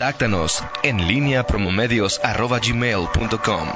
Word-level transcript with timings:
Contáctanos 0.00 0.64
en 0.82 1.06
línea 1.06 1.46
promomedios.com. 1.46 3.68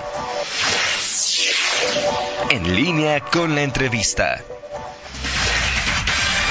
En 2.50 2.74
línea 2.74 3.20
con 3.20 3.54
la 3.54 3.62
entrevista. 3.62 4.42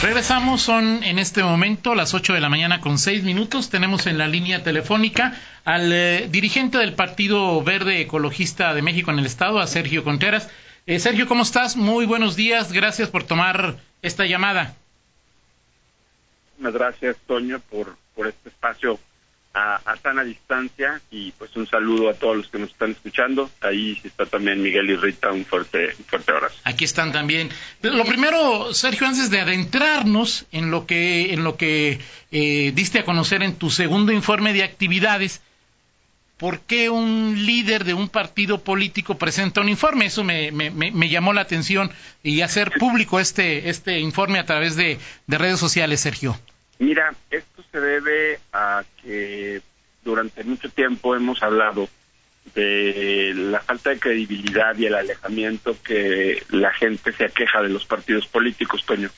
Regresamos, 0.03 0.61
son 0.61 1.03
en 1.03 1.17
este 1.17 1.41
momento 1.41 1.95
las 1.95 2.13
8 2.13 2.33
de 2.33 2.39
la 2.39 2.49
mañana 2.49 2.81
con 2.81 2.99
6 2.99 3.23
minutos. 3.23 3.71
Tenemos 3.71 4.05
en 4.05 4.19
la 4.19 4.27
línea 4.27 4.61
telefónica 4.61 5.41
al 5.65 5.91
eh, 5.91 6.27
dirigente 6.29 6.77
del 6.77 6.93
Partido 6.93 7.63
Verde 7.63 7.99
Ecologista 7.99 8.75
de 8.75 8.83
México 8.83 9.09
en 9.09 9.17
el 9.17 9.25
Estado, 9.25 9.59
a 9.59 9.65
Sergio 9.65 10.03
Contreras. 10.03 10.51
Eh, 10.85 10.99
Sergio, 10.99 11.27
¿cómo 11.27 11.41
estás? 11.41 11.75
Muy 11.75 12.05
buenos 12.05 12.35
días. 12.35 12.71
Gracias 12.71 13.09
por 13.09 13.23
tomar 13.23 13.77
esta 14.03 14.27
llamada. 14.27 14.75
Muchas 16.59 16.73
gracias, 16.75 17.17
Toño, 17.25 17.59
por, 17.71 17.97
por 18.13 18.27
este 18.27 18.49
espacio 18.49 18.99
a, 19.53 19.75
a 19.75 19.97
sana 19.97 20.23
distancia 20.23 20.99
y 21.11 21.31
pues 21.33 21.55
un 21.55 21.67
saludo 21.67 22.09
a 22.09 22.13
todos 22.15 22.37
los 22.37 22.47
que 22.47 22.59
nos 22.59 22.71
están 22.71 22.91
escuchando. 22.91 23.49
Ahí 23.61 23.99
está 24.03 24.25
también 24.25 24.61
Miguel 24.61 24.89
y 24.89 24.95
Rita, 24.95 25.31
un 25.31 25.45
fuerte, 25.45 25.93
un 25.97 26.05
fuerte 26.05 26.31
abrazo. 26.31 26.55
Aquí 26.63 26.85
están 26.85 27.11
también. 27.11 27.49
Lo 27.81 28.05
primero, 28.05 28.73
Sergio, 28.73 29.07
antes 29.07 29.29
de 29.29 29.41
adentrarnos 29.41 30.45
en 30.51 30.71
lo 30.71 30.87
que, 30.87 31.33
en 31.33 31.43
lo 31.43 31.55
que 31.55 31.99
eh, 32.31 32.71
diste 32.73 32.99
a 32.99 33.05
conocer 33.05 33.43
en 33.43 33.55
tu 33.55 33.69
segundo 33.69 34.11
informe 34.11 34.53
de 34.53 34.63
actividades, 34.63 35.41
¿por 36.37 36.61
qué 36.61 36.89
un 36.89 37.45
líder 37.45 37.83
de 37.83 37.93
un 37.93 38.09
partido 38.09 38.63
político 38.63 39.17
presenta 39.19 39.61
un 39.61 39.69
informe? 39.69 40.07
Eso 40.07 40.23
me, 40.23 40.51
me, 40.51 40.71
me 40.71 41.09
llamó 41.09 41.31
la 41.31 41.41
atención 41.41 41.91
y 42.23 42.41
hacer 42.41 42.71
público 42.71 43.19
este, 43.19 43.69
este 43.69 43.99
informe 43.99 44.39
a 44.39 44.45
través 44.45 44.75
de, 44.75 44.97
de 45.27 45.37
redes 45.37 45.59
sociales, 45.59 46.01
Sergio. 46.01 46.37
Mira, 46.79 47.13
esto 47.29 47.63
se 47.71 47.79
debe 47.79 48.39
a 48.51 48.83
que 49.01 49.61
durante 50.03 50.43
mucho 50.43 50.69
tiempo 50.69 51.15
hemos 51.15 51.41
hablado 51.41 51.87
de 52.55 53.33
la 53.35 53.61
falta 53.61 53.91
de 53.91 53.99
credibilidad 53.99 54.77
y 54.77 54.85
el 54.85 54.95
alejamiento 54.95 55.77
que 55.81 56.43
la 56.49 56.73
gente 56.73 57.13
se 57.13 57.25
aqueja 57.25 57.61
de 57.61 57.69
los 57.69 57.85
partidos 57.85 58.27
políticos, 58.27 58.85
Toño. 58.85 59.09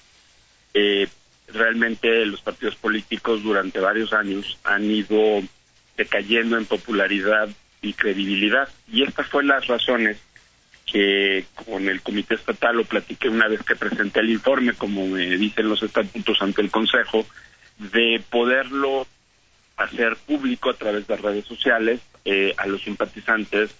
Eh, 0.74 1.08
realmente 1.48 2.26
los 2.26 2.42
partidos 2.42 2.76
políticos 2.76 3.44
durante 3.44 3.80
varios 3.80 4.14
años 4.14 4.60
han 4.64 4.84
ido 4.84 5.42
decayendo 5.98 6.58
en 6.58 6.66
popularidad 6.66 7.50
y 7.82 7.94
credibilidad. 7.94 8.70
Y 8.92 9.04
estas 9.04 9.28
fueron 9.28 9.50
las 9.50 9.68
razones 9.68 10.18
que 10.86 11.46
con 11.66 11.90
el 11.90 12.02
Comité 12.02 12.36
Estatal 12.36 12.78
lo 12.78 12.86
platiqué 12.86 13.28
una 13.30 13.48
vez 13.48 13.64
que 13.64 13.76
presenté 13.76 14.20
el 14.20 14.30
informe, 14.30 14.74
como 14.74 15.08
me 15.08 15.26
dicen 15.38 15.68
los 15.68 15.82
estatutos 15.82 16.42
ante 16.42 16.62
el 16.62 16.72
Consejo, 16.72 17.26
de 17.78 18.22
poderlo 18.30 19.08
hacer 19.78 20.16
público 20.16 20.70
a 20.70 20.76
través 20.76 21.08
de 21.08 21.18
redes 21.18 21.46
sociales 21.46 22.00
eh, 22.24 22.54
a 22.58 22.66
los 22.68 22.82
simpatizantes 22.82 23.76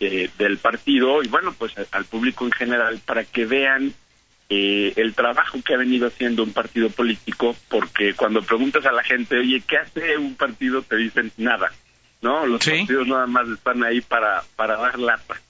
eh, 0.00 0.30
del 0.38 0.58
partido 0.58 1.22
y 1.22 1.28
bueno, 1.28 1.54
pues 1.58 1.74
al 1.92 2.04
público 2.06 2.44
en 2.46 2.52
general 2.52 3.00
para 3.04 3.24
que 3.24 3.44
vean 3.44 3.92
eh, 4.48 4.92
el 4.96 5.14
trabajo 5.14 5.58
que 5.62 5.74
ha 5.74 5.78
venido 5.78 6.06
haciendo 6.06 6.42
un 6.42 6.52
partido 6.52 6.90
político, 6.90 7.56
porque 7.68 8.14
cuando 8.14 8.42
preguntas 8.42 8.84
a 8.86 8.92
la 8.92 9.02
gente, 9.02 9.38
oye, 9.38 9.62
¿qué 9.66 9.78
hace 9.78 10.18
un 10.18 10.34
partido? 10.34 10.82
Te 10.82 10.96
dicen 10.96 11.32
nada, 11.36 11.72
¿no? 12.20 12.46
Los 12.46 12.64
partidos 12.64 13.06
nada 13.06 13.26
más 13.26 13.48
están 13.48 13.82
ahí 13.82 14.00
para, 14.00 14.42
para 14.56 14.76
dar 14.76 14.98
lata. 14.98 15.40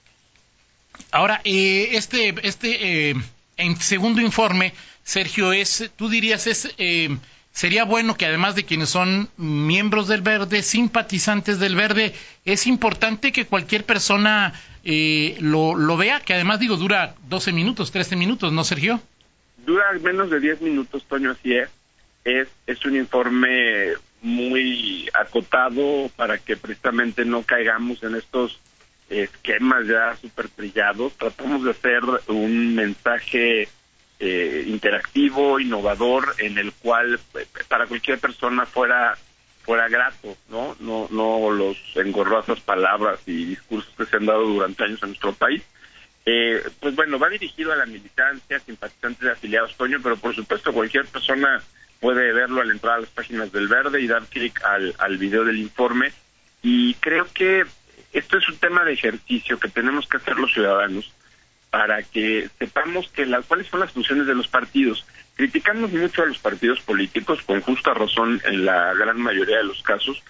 Ahora, 1.11 1.41
eh, 1.43 1.89
este, 1.93 2.35
este 2.43 3.09
eh, 3.09 3.15
en 3.57 3.77
segundo 3.77 4.21
informe, 4.21 4.73
Sergio, 5.03 5.53
es, 5.53 5.91
tú 5.95 6.09
dirías, 6.09 6.47
es, 6.47 6.73
eh, 6.77 7.15
sería 7.51 7.85
bueno 7.85 8.17
que 8.17 8.25
además 8.25 8.55
de 8.55 8.65
quienes 8.65 8.89
son 8.89 9.29
miembros 9.37 10.07
del 10.07 10.21
Verde, 10.21 10.61
simpatizantes 10.61 11.59
del 11.59 11.75
Verde, 11.75 12.13
es 12.43 12.67
importante 12.67 13.31
que 13.31 13.45
cualquier 13.45 13.85
persona 13.85 14.53
eh, 14.83 15.37
lo, 15.39 15.75
lo 15.75 15.97
vea, 15.97 16.19
que 16.19 16.33
además 16.33 16.59
digo, 16.59 16.75
dura 16.75 17.15
12 17.29 17.51
minutos, 17.53 17.91
13 17.91 18.15
minutos, 18.15 18.51
¿no, 18.51 18.63
Sergio? 18.63 19.01
Dura 19.65 19.85
menos 20.01 20.29
de 20.29 20.39
10 20.39 20.61
minutos, 20.61 21.05
Toño, 21.07 21.31
así 21.31 21.55
es. 21.55 21.69
Es, 22.23 22.47
es 22.67 22.83
un 22.85 22.95
informe 22.95 23.93
muy 24.21 25.07
acotado 25.13 26.09
para 26.15 26.39
que 26.39 26.57
precisamente 26.57 27.23
no 27.23 27.43
caigamos 27.43 28.01
en 28.03 28.15
estos 28.15 28.59
esquemas 29.09 29.87
ya 29.87 30.15
súper 30.15 30.49
trillados. 30.49 31.13
Tratamos 31.13 31.63
de 31.63 31.71
hacer 31.71 32.01
un 32.27 32.75
mensaje 32.75 33.67
eh, 34.19 34.63
interactivo, 34.67 35.59
innovador, 35.59 36.35
en 36.37 36.57
el 36.57 36.71
cual 36.73 37.19
eh, 37.35 37.45
para 37.67 37.87
cualquier 37.87 38.19
persona 38.19 38.65
fuera 38.65 39.17
fuera 39.63 39.89
grato, 39.89 40.37
¿no? 40.49 40.75
No 40.79 41.07
no 41.09 41.49
los 41.49 41.77
engorrosas 41.95 42.59
palabras 42.59 43.19
y 43.25 43.45
discursos 43.45 43.91
que 43.97 44.05
se 44.05 44.15
han 44.17 44.27
dado 44.27 44.45
durante 44.45 44.83
años 44.83 45.01
en 45.01 45.09
nuestro 45.09 45.33
país. 45.33 45.63
Eh, 46.25 46.63
pues 46.79 46.95
bueno, 46.95 47.19
va 47.19 47.29
dirigido 47.29 47.71
a 47.71 47.75
la 47.75 47.85
militancia, 47.85 48.59
simpatizantes 48.59 49.21
de 49.21 49.31
afiliados, 49.31 49.75
Toño, 49.75 49.99
pero 50.01 50.17
por 50.17 50.35
supuesto 50.35 50.71
cualquier 50.71 51.05
persona 51.05 51.61
puede 51.99 52.31
verlo 52.33 52.61
al 52.61 52.71
entrar 52.71 52.95
a 52.95 53.01
las 53.01 53.09
páginas 53.09 53.51
del 53.51 53.67
Verde 53.67 54.01
y 54.01 54.07
dar 54.07 54.23
clic 54.25 54.63
al, 54.63 54.95
al 54.97 55.17
video 55.17 55.43
del 55.43 55.57
informe. 55.57 56.11
Y 56.61 56.93
creo 56.95 57.27
que 57.33 57.65
esto 58.17 58.37
es 58.37 58.47
un 58.47 58.57
tema 58.57 58.83
de 58.83 58.93
ejercicio 58.93 59.59
que 59.59 59.67
tenemos 59.67 60.07
que 60.07 60.17
hacer 60.17 60.37
los 60.37 60.53
ciudadanos 60.53 61.11
para 61.69 62.01
que 62.03 62.49
sepamos 62.57 63.09
que 63.09 63.25
las 63.25 63.45
cuáles 63.45 63.67
son 63.67 63.81
las 63.81 63.91
funciones 63.91 64.25
de 64.25 64.35
los 64.35 64.47
partidos. 64.47 65.05
Criticamos 65.35 65.91
mucho 65.91 66.23
a 66.23 66.25
los 66.25 66.39
partidos 66.39 66.79
políticos, 66.79 67.41
con 67.45 67.59
justa 67.59 67.93
razón 67.93 68.41
en 68.45 68.63
la 68.63 68.93
gran 68.93 69.19
mayoría 69.19 69.57
de 69.57 69.65
los 69.65 69.83
casos, 69.83 70.23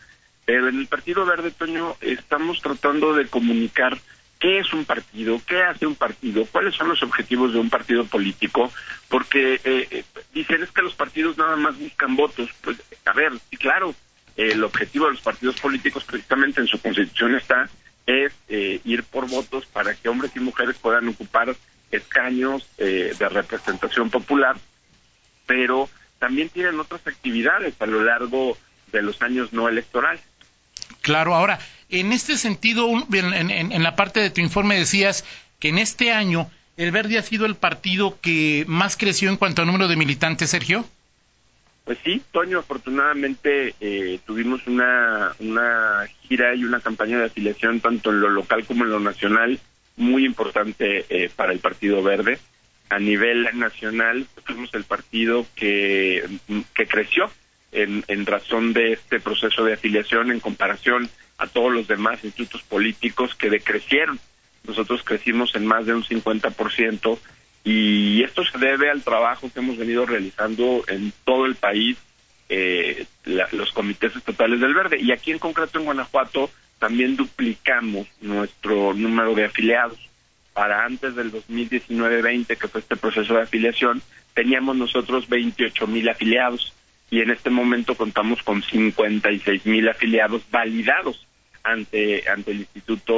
pero 0.45 0.67
en 0.67 0.79
el 0.79 0.87
Partido 0.87 1.25
Verde, 1.25 1.51
Toño, 1.51 1.95
estamos 2.01 2.59
tratando 2.61 3.13
de 3.13 3.27
comunicar 3.27 3.99
qué 4.39 4.59
es 4.59 4.73
un 4.73 4.85
partido, 4.85 5.39
qué 5.47 5.61
hace 5.61 5.85
un 5.85 5.95
partido, 5.95 6.45
cuáles 6.51 6.73
son 6.73 6.89
los 6.89 7.03
objetivos 7.03 7.53
de 7.53 7.59
un 7.59 7.69
partido 7.69 8.05
político, 8.05 8.71
porque 9.09 9.61
eh, 9.63 10.03
dicen 10.33 10.63
es 10.63 10.71
que 10.71 10.81
los 10.81 10.95
partidos 10.95 11.37
nada 11.37 11.55
más 11.55 11.77
buscan 11.77 12.15
votos. 12.15 12.49
Pues, 12.61 12.81
a 13.05 13.13
ver, 13.13 13.33
sí, 13.49 13.57
claro, 13.57 13.93
el 14.35 14.63
objetivo 14.63 15.05
de 15.05 15.13
los 15.13 15.21
partidos 15.21 15.59
políticos 15.59 16.03
precisamente 16.03 16.61
en 16.61 16.67
su 16.67 16.79
constitución 16.79 17.35
está 17.35 17.69
es 18.05 18.33
eh, 18.49 18.81
ir 18.83 19.03
por 19.03 19.27
votos 19.27 19.65
para 19.65 19.95
que 19.95 20.09
hombres 20.09 20.31
y 20.35 20.39
mujeres 20.39 20.75
puedan 20.77 21.07
ocupar 21.07 21.55
escaños 21.91 22.67
eh, 22.77 23.13
de 23.17 23.29
representación 23.29 24.09
popular, 24.09 24.57
pero 25.45 25.89
también 26.19 26.49
tienen 26.49 26.79
otras 26.79 27.05
actividades 27.07 27.73
a 27.79 27.85
lo 27.85 28.03
largo 28.03 28.57
de 28.91 29.01
los 29.01 29.21
años 29.21 29.53
no 29.53 29.67
electorales. 29.67 30.21
Claro, 31.01 31.35
ahora, 31.35 31.59
en 31.89 32.13
este 32.13 32.37
sentido, 32.37 32.89
en, 33.11 33.33
en, 33.33 33.71
en 33.71 33.83
la 33.83 33.95
parte 33.95 34.19
de 34.19 34.29
tu 34.29 34.41
informe 34.41 34.77
decías 34.77 35.23
que 35.59 35.69
en 35.69 35.77
este 35.77 36.11
año 36.11 36.49
el 36.77 36.91
Verde 36.91 37.17
ha 37.17 37.23
sido 37.23 37.45
el 37.45 37.55
partido 37.55 38.19
que 38.21 38.65
más 38.67 38.97
creció 38.97 39.29
en 39.29 39.37
cuanto 39.37 39.61
a 39.61 39.65
número 39.65 39.87
de 39.87 39.95
militantes, 39.95 40.49
Sergio. 40.49 40.85
Pues 41.85 41.99
sí, 42.03 42.19
Toño, 42.31 42.59
afortunadamente 42.59 43.75
eh, 43.79 44.19
tuvimos 44.25 44.65
una, 44.65 45.35
una 45.37 46.07
gira 46.23 46.55
y 46.55 46.63
una 46.63 46.79
campaña 46.79 47.19
de 47.19 47.25
afiliación 47.25 47.79
tanto 47.79 48.09
en 48.09 48.21
lo 48.21 48.29
local 48.29 48.65
como 48.65 48.85
en 48.85 48.89
lo 48.89 48.99
nacional 48.99 49.59
muy 49.95 50.25
importante 50.25 51.05
eh, 51.09 51.29
para 51.33 51.53
el 51.53 51.59
Partido 51.59 52.01
Verde. 52.01 52.39
A 52.89 52.97
nivel 52.97 53.47
nacional 53.53 54.25
fuimos 54.45 54.73
el 54.73 54.83
partido 54.83 55.45
que, 55.55 56.27
que 56.73 56.87
creció 56.87 57.29
en, 57.71 58.03
en 58.07 58.25
razón 58.25 58.73
de 58.73 58.93
este 58.93 59.19
proceso 59.19 59.63
de 59.63 59.73
afiliación 59.73 60.31
en 60.31 60.39
comparación 60.39 61.07
a 61.37 61.45
todos 61.45 61.71
los 61.71 61.87
demás 61.87 62.23
institutos 62.23 62.63
políticos 62.63 63.35
que 63.35 63.51
decrecieron. 63.51 64.19
Nosotros 64.63 65.03
crecimos 65.03 65.53
en 65.53 65.67
más 65.67 65.85
de 65.85 65.93
un 65.93 66.03
50% 66.03 67.19
y 67.65 68.21
esto 68.23 68.45
se 68.45 68.59
debe 68.59 68.91
al 68.91 69.01
trabajo 69.01 69.49
que 69.51 69.59
hemos 69.59 69.75
venido 69.75 70.05
realizando 70.05 70.83
en 70.87 71.11
todo 71.23 71.47
el 71.47 71.55
país 71.55 71.97
eh, 72.47 73.07
la, 73.25 73.49
los 73.53 73.71
comités 73.73 74.15
estatales 74.15 74.59
del 74.59 74.75
verde. 74.75 74.99
Y 75.01 75.11
aquí 75.11 75.31
en 75.31 75.39
concreto 75.39 75.79
en 75.79 75.85
Guanajuato 75.85 76.51
también 76.77 77.15
duplicamos 77.15 78.07
nuestro 78.21 78.93
número 78.93 79.33
de 79.33 79.45
afiliados. 79.45 79.97
Para 80.53 80.85
antes 80.85 81.15
del 81.15 81.33
2019-20 81.33 82.55
que 82.55 82.67
fue 82.67 82.81
este 82.81 82.95
proceso 82.95 83.33
de 83.33 83.41
afiliación 83.41 84.01
teníamos 84.35 84.75
nosotros 84.75 85.27
28 85.27 85.87
mil 85.87 86.07
afiliados. 86.07 86.71
Y 87.09 87.21
en 87.21 87.31
este 87.31 87.49
momento 87.49 87.95
contamos 87.95 88.43
con 88.43 88.61
56 88.61 89.65
mil 89.65 89.89
afiliados 89.89 90.43
validados 90.51 91.25
ante 91.63 92.29
ante 92.29 92.51
el 92.51 92.59
Instituto 92.59 93.09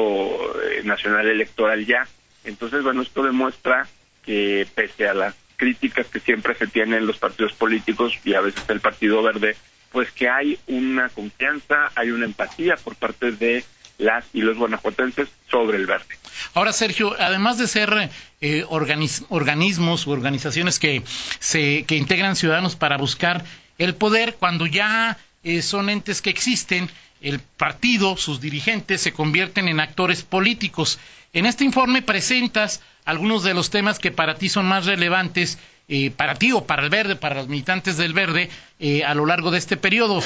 eh, 0.61 0.83
Nacional 0.85 1.27
Electoral 1.27 1.85
ya. 1.85 2.07
Entonces 2.45 2.81
bueno 2.81 3.01
esto 3.01 3.23
demuestra 3.23 3.85
que 4.27 4.67
pese 4.75 5.07
a 5.07 5.15
las 5.15 5.33
críticas 5.55 6.05
que 6.07 6.19
siempre 6.19 6.53
se 6.53 6.67
tienen 6.67 7.07
los 7.07 7.17
partidos 7.17 7.53
políticos 7.53 8.13
y 8.23 8.35
a 8.35 8.41
veces 8.41 8.63
el 8.67 8.81
Partido 8.81 9.23
Verde, 9.23 9.55
pues 9.91 10.11
que 10.11 10.29
hay 10.29 10.59
una 10.67 11.09
confianza, 11.09 11.91
hay 11.95 12.11
una 12.11 12.25
empatía 12.25 12.75
por 12.75 12.95
parte 12.95 13.31
de 13.31 13.63
las 13.97 14.25
y 14.33 14.41
los 14.41 14.57
guanajuatenses 14.57 15.29
sobre 15.49 15.77
el 15.77 15.87
verde. 15.87 16.17
Ahora, 16.53 16.73
Sergio, 16.73 17.15
además 17.19 17.57
de 17.57 17.67
ser 17.67 18.11
eh, 18.41 18.63
organismos 18.67 20.05
u 20.05 20.11
organizaciones 20.11 20.77
que, 20.77 21.01
se, 21.39 21.83
que 21.85 21.95
integran 21.95 22.35
ciudadanos 22.35 22.75
para 22.75 22.97
buscar 22.97 23.43
el 23.79 23.95
poder, 23.95 24.35
cuando 24.35 24.67
ya 24.67 25.17
eh, 25.43 25.61
son 25.61 25.89
entes 25.89 26.21
que 26.21 26.29
existen, 26.29 26.89
el 27.21 27.39
partido, 27.39 28.17
sus 28.17 28.39
dirigentes 28.39 29.01
se 29.01 29.13
convierten 29.13 29.67
en 29.67 29.79
actores 29.79 30.21
políticos. 30.21 30.99
En 31.33 31.45
este 31.45 31.63
informe 31.63 32.01
presentas 32.01 32.81
algunos 33.07 33.41
de 33.41 33.53
los 33.53 33.69
temas 33.69 33.99
que 33.99 34.11
para 34.11 34.35
ti 34.35 34.49
son 34.49 34.65
más 34.67 34.85
relevantes, 34.85 35.57
eh, 35.87 36.11
para 36.11 36.35
ti 36.35 36.51
o 36.51 36.65
para 36.65 36.83
el 36.83 36.89
verde, 36.89 37.15
para 37.15 37.35
los 37.35 37.47
militantes 37.47 37.95
del 37.95 38.11
verde, 38.11 38.49
eh, 38.79 39.05
a 39.05 39.15
lo 39.15 39.25
largo 39.25 39.49
de 39.49 39.57
este 39.57 39.77
periodo. 39.77 40.21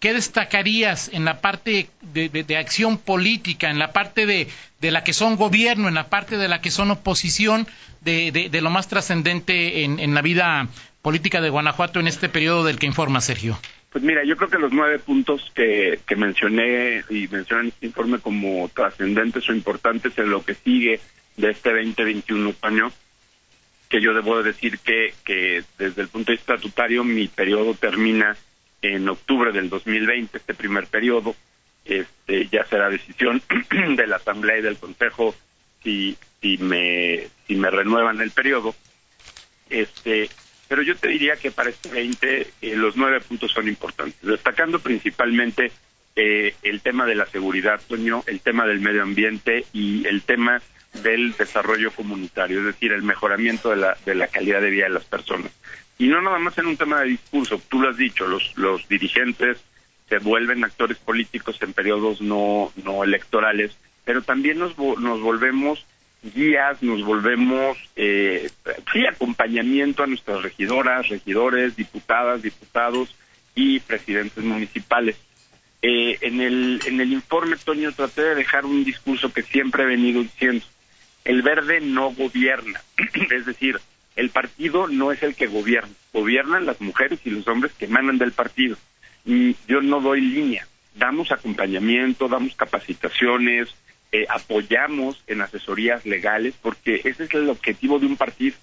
¿Qué 0.00 0.12
destacarías 0.12 1.08
en 1.14 1.24
la 1.24 1.40
parte 1.40 1.88
de, 2.02 2.56
acción 2.58 2.98
política, 2.98 3.70
en 3.70 3.78
la 3.78 3.92
parte 3.92 4.26
de, 4.26 4.48
la 4.82 5.02
que 5.02 5.14
son 5.14 5.36
gobierno, 5.36 5.88
en 5.88 5.94
la 5.94 6.10
parte 6.10 6.36
de 6.36 6.46
la 6.46 6.60
que 6.60 6.70
son 6.70 6.90
oposición, 6.90 7.66
de, 8.02 8.50
lo 8.62 8.68
más 8.68 8.86
trascendente 8.86 9.84
en, 9.84 9.98
en 9.98 10.14
la 10.14 10.20
vida 10.20 10.68
política 11.00 11.40
de 11.40 11.48
Guanajuato 11.48 12.00
en 12.00 12.06
este 12.06 12.28
periodo 12.28 12.64
del 12.64 12.78
que 12.78 12.84
informa 12.84 13.22
Sergio? 13.22 13.58
Pues 13.90 14.04
mira, 14.04 14.24
yo 14.26 14.36
creo 14.36 14.50
que 14.50 14.58
los 14.58 14.72
nueve 14.72 14.98
puntos 14.98 15.50
que, 15.54 16.00
que 16.06 16.16
mencioné 16.16 17.02
y 17.08 17.28
mencionan 17.28 17.68
este 17.68 17.86
informe 17.86 18.18
como 18.18 18.68
trascendentes 18.74 19.48
o 19.48 19.54
importantes 19.54 20.12
en 20.18 20.28
lo 20.28 20.44
que 20.44 20.52
sigue 20.52 21.00
de 21.36 21.50
este 21.50 21.70
2021 21.70 22.54
año, 22.62 22.92
que 23.88 24.00
yo 24.00 24.14
debo 24.14 24.42
decir 24.42 24.78
que, 24.78 25.14
que 25.24 25.62
desde 25.78 26.02
el 26.02 26.08
punto 26.08 26.32
de 26.32 26.36
vista 26.36 26.54
estatutario 26.54 27.04
mi 27.04 27.28
periodo 27.28 27.74
termina 27.74 28.36
en 28.82 29.08
octubre 29.08 29.52
del 29.52 29.68
2020, 29.68 30.38
este 30.38 30.54
primer 30.54 30.86
periodo, 30.86 31.34
este, 31.84 32.48
ya 32.48 32.64
será 32.64 32.90
decisión 32.90 33.42
de 33.96 34.06
la 34.06 34.16
Asamblea 34.16 34.58
y 34.58 34.62
del 34.62 34.76
Consejo 34.76 35.34
si, 35.82 36.16
si, 36.40 36.58
me, 36.58 37.28
si 37.46 37.54
me 37.54 37.70
renuevan 37.70 38.20
el 38.20 38.30
periodo. 38.32 38.74
Este, 39.70 40.28
pero 40.68 40.82
yo 40.82 40.96
te 40.96 41.08
diría 41.08 41.36
que 41.36 41.50
para 41.50 41.70
este 41.70 41.90
20 41.90 42.40
eh, 42.40 42.76
los 42.76 42.96
nueve 42.96 43.20
puntos 43.20 43.52
son 43.52 43.68
importantes, 43.68 44.20
destacando 44.22 44.80
principalmente 44.80 45.70
eh, 46.16 46.54
el 46.62 46.80
tema 46.80 47.06
de 47.06 47.14
la 47.14 47.26
seguridad, 47.26 47.80
Toño, 47.86 48.24
el 48.26 48.40
tema 48.40 48.66
del 48.66 48.80
medio 48.80 49.02
ambiente 49.02 49.66
y 49.72 50.06
el 50.06 50.22
tema 50.22 50.60
del 51.02 51.34
desarrollo 51.36 51.90
comunitario, 51.90 52.60
es 52.60 52.66
decir, 52.66 52.92
el 52.92 53.02
mejoramiento 53.02 53.70
de 53.70 53.76
la, 53.76 53.96
de 54.06 54.14
la 54.14 54.28
calidad 54.28 54.62
de 54.62 54.70
vida 54.70 54.84
de 54.84 54.94
las 54.94 55.04
personas. 55.04 55.52
Y 55.98 56.08
no 56.08 56.20
nada 56.22 56.38
más 56.38 56.56
en 56.58 56.66
un 56.66 56.76
tema 56.76 57.00
de 57.00 57.08
discurso, 57.08 57.60
tú 57.68 57.80
lo 57.80 57.90
has 57.90 57.96
dicho, 57.96 58.26
los, 58.26 58.56
los 58.56 58.88
dirigentes 58.88 59.58
se 60.08 60.18
vuelven 60.18 60.64
actores 60.64 60.98
políticos 60.98 61.58
en 61.60 61.72
periodos 61.72 62.20
no, 62.20 62.72
no 62.82 63.04
electorales, 63.04 63.76
pero 64.04 64.22
también 64.22 64.58
nos, 64.58 64.78
nos 64.78 65.20
volvemos 65.20 65.84
guías, 66.34 66.82
nos 66.82 67.02
volvemos, 67.02 67.78
eh, 67.96 68.48
sí, 68.92 69.06
acompañamiento 69.06 70.02
a 70.02 70.06
nuestras 70.06 70.42
regidoras, 70.42 71.08
regidores, 71.08 71.76
diputadas, 71.76 72.42
diputados 72.42 73.14
y 73.54 73.80
presidentes 73.80 74.42
municipales. 74.42 75.16
Eh, 75.82 76.18
en, 76.22 76.40
el, 76.40 76.80
en 76.86 77.00
el 77.00 77.12
informe, 77.12 77.56
Toño, 77.56 77.92
traté 77.92 78.22
de 78.22 78.34
dejar 78.34 78.64
un 78.64 78.84
discurso 78.84 79.32
que 79.32 79.42
siempre 79.42 79.84
he 79.84 79.86
venido 79.86 80.22
diciendo. 80.22 80.64
El 81.24 81.42
verde 81.42 81.80
no 81.80 82.10
gobierna, 82.12 82.80
es 83.30 83.46
decir, 83.46 83.78
el 84.14 84.30
partido 84.30 84.88
no 84.88 85.12
es 85.12 85.22
el 85.22 85.34
que 85.34 85.46
gobierna, 85.46 85.92
gobiernan 86.12 86.66
las 86.66 86.80
mujeres 86.80 87.20
y 87.24 87.30
los 87.30 87.46
hombres 87.48 87.72
que 87.74 87.84
emanan 87.84 88.18
del 88.18 88.32
partido. 88.32 88.76
Y 89.24 89.56
yo 89.68 89.82
no 89.82 90.00
doy 90.00 90.20
línea, 90.20 90.66
damos 90.94 91.32
acompañamiento, 91.32 92.28
damos 92.28 92.54
capacitaciones, 92.54 93.68
eh, 94.12 94.24
apoyamos 94.28 95.22
en 95.26 95.42
asesorías 95.42 96.06
legales, 96.06 96.54
porque 96.62 97.02
ese 97.04 97.24
es 97.24 97.34
el 97.34 97.50
objetivo 97.50 97.98
de 97.98 98.06
un 98.06 98.16
partido. 98.16 98.56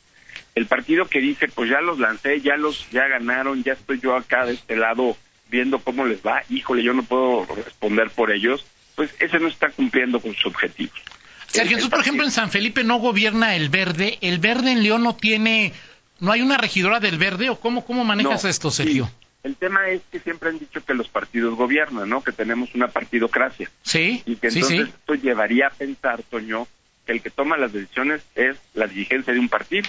El 0.56 0.66
partido 0.66 1.06
que 1.08 1.20
dice, 1.20 1.48
pues 1.48 1.70
ya 1.70 1.82
los 1.82 2.00
lancé, 2.00 2.42
ya 2.42 2.58
los, 2.58 2.90
ya 2.92 3.08
ganaron, 3.08 3.64
ya 3.64 3.74
estoy 3.74 4.00
yo 4.00 4.16
acá 4.16 4.46
de 4.46 4.54
este 4.54 4.76
lado 4.76 5.18
viendo 5.54 5.78
cómo 5.78 6.04
les 6.04 6.26
va, 6.26 6.42
híjole, 6.50 6.82
yo 6.82 6.94
no 6.94 7.04
puedo 7.04 7.46
responder 7.56 8.10
por 8.10 8.32
ellos, 8.32 8.66
pues 8.96 9.12
ese 9.20 9.40
no 9.40 9.48
está 9.48 9.70
cumpliendo 9.70 10.20
con 10.20 10.34
sus 10.34 10.48
objetivos. 10.48 11.00
Sergio, 11.46 11.78
por 11.92 12.00
ejemplo, 12.00 12.26
en 12.26 12.32
San 12.32 12.50
Felipe 12.50 12.84
no 12.84 12.98
gobierna 12.98 13.56
el 13.56 13.70
verde, 13.70 14.18
el 14.22 14.40
verde 14.40 14.72
en 14.72 14.82
León 14.82 15.04
no 15.04 15.16
tiene, 15.16 15.72
no 16.20 16.32
hay 16.32 16.42
una 16.42 16.58
regidora 16.58 17.00
del 17.00 17.20
verde, 17.20 17.52
o 17.52 17.60
cómo, 17.60 17.86
cómo 17.86 18.04
manejas 18.04 18.46
esto, 18.46 18.72
Sergio? 18.72 19.12
El 19.44 19.56
tema 19.58 19.88
es 19.90 20.02
que 20.12 20.20
siempre 20.20 20.50
han 20.50 20.58
dicho 20.58 20.84
que 20.84 20.96
los 20.96 21.08
partidos 21.08 21.56
gobiernan, 21.56 22.10
¿no? 22.10 22.24
Que 22.24 22.32
tenemos 22.32 22.74
una 22.74 22.88
partidocracia. 22.88 23.70
Sí. 23.84 24.24
Y 24.26 24.38
que 24.38 24.48
entonces 24.48 24.88
esto 24.88 25.14
llevaría 25.14 25.68
a 25.68 25.70
pensar, 25.70 26.24
Toño, 26.24 26.68
que 27.06 27.12
el 27.12 27.22
que 27.22 27.30
toma 27.30 27.58
las 27.58 27.74
decisiones 27.74 28.24
es 28.34 28.58
la 28.74 28.88
dirigencia 28.88 29.34
de 29.34 29.40
un 29.40 29.50
partido. 29.50 29.88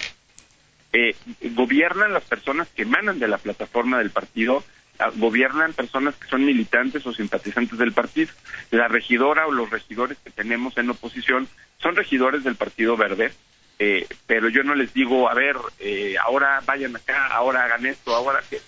Eh, 0.93 1.15
gobiernan 1.55 2.13
las 2.13 2.23
personas 2.23 2.67
que 2.75 2.83
emanan 2.83 3.17
de 3.17 3.27
la 3.27 3.39
plataforma 3.39 3.97
del 3.97 4.11
partido, 4.11 4.63
gobiernan 5.15 5.73
personas 5.73 6.15
que 6.15 6.27
son 6.27 6.45
militantes 6.45 7.05
o 7.05 7.13
simpatizantes 7.13 7.77
del 7.77 7.91
partido. 7.91 8.31
La 8.71 8.87
regidora 8.87 9.47
o 9.47 9.51
los 9.51 9.69
regidores 9.69 10.17
que 10.23 10.31
tenemos 10.31 10.77
en 10.77 10.89
oposición 10.89 11.47
son 11.77 11.95
regidores 11.95 12.43
del 12.43 12.55
Partido 12.55 12.97
Verde, 12.97 13.31
eh, 13.79 14.07
pero 14.27 14.49
yo 14.49 14.63
no 14.63 14.75
les 14.75 14.93
digo, 14.93 15.29
a 15.29 15.33
ver, 15.33 15.57
eh, 15.79 16.15
ahora 16.23 16.61
vayan 16.65 16.95
acá, 16.95 17.27
ahora 17.27 17.65
hagan 17.65 17.85
esto, 17.85 18.15
ahora 18.15 18.41
que 18.49 18.59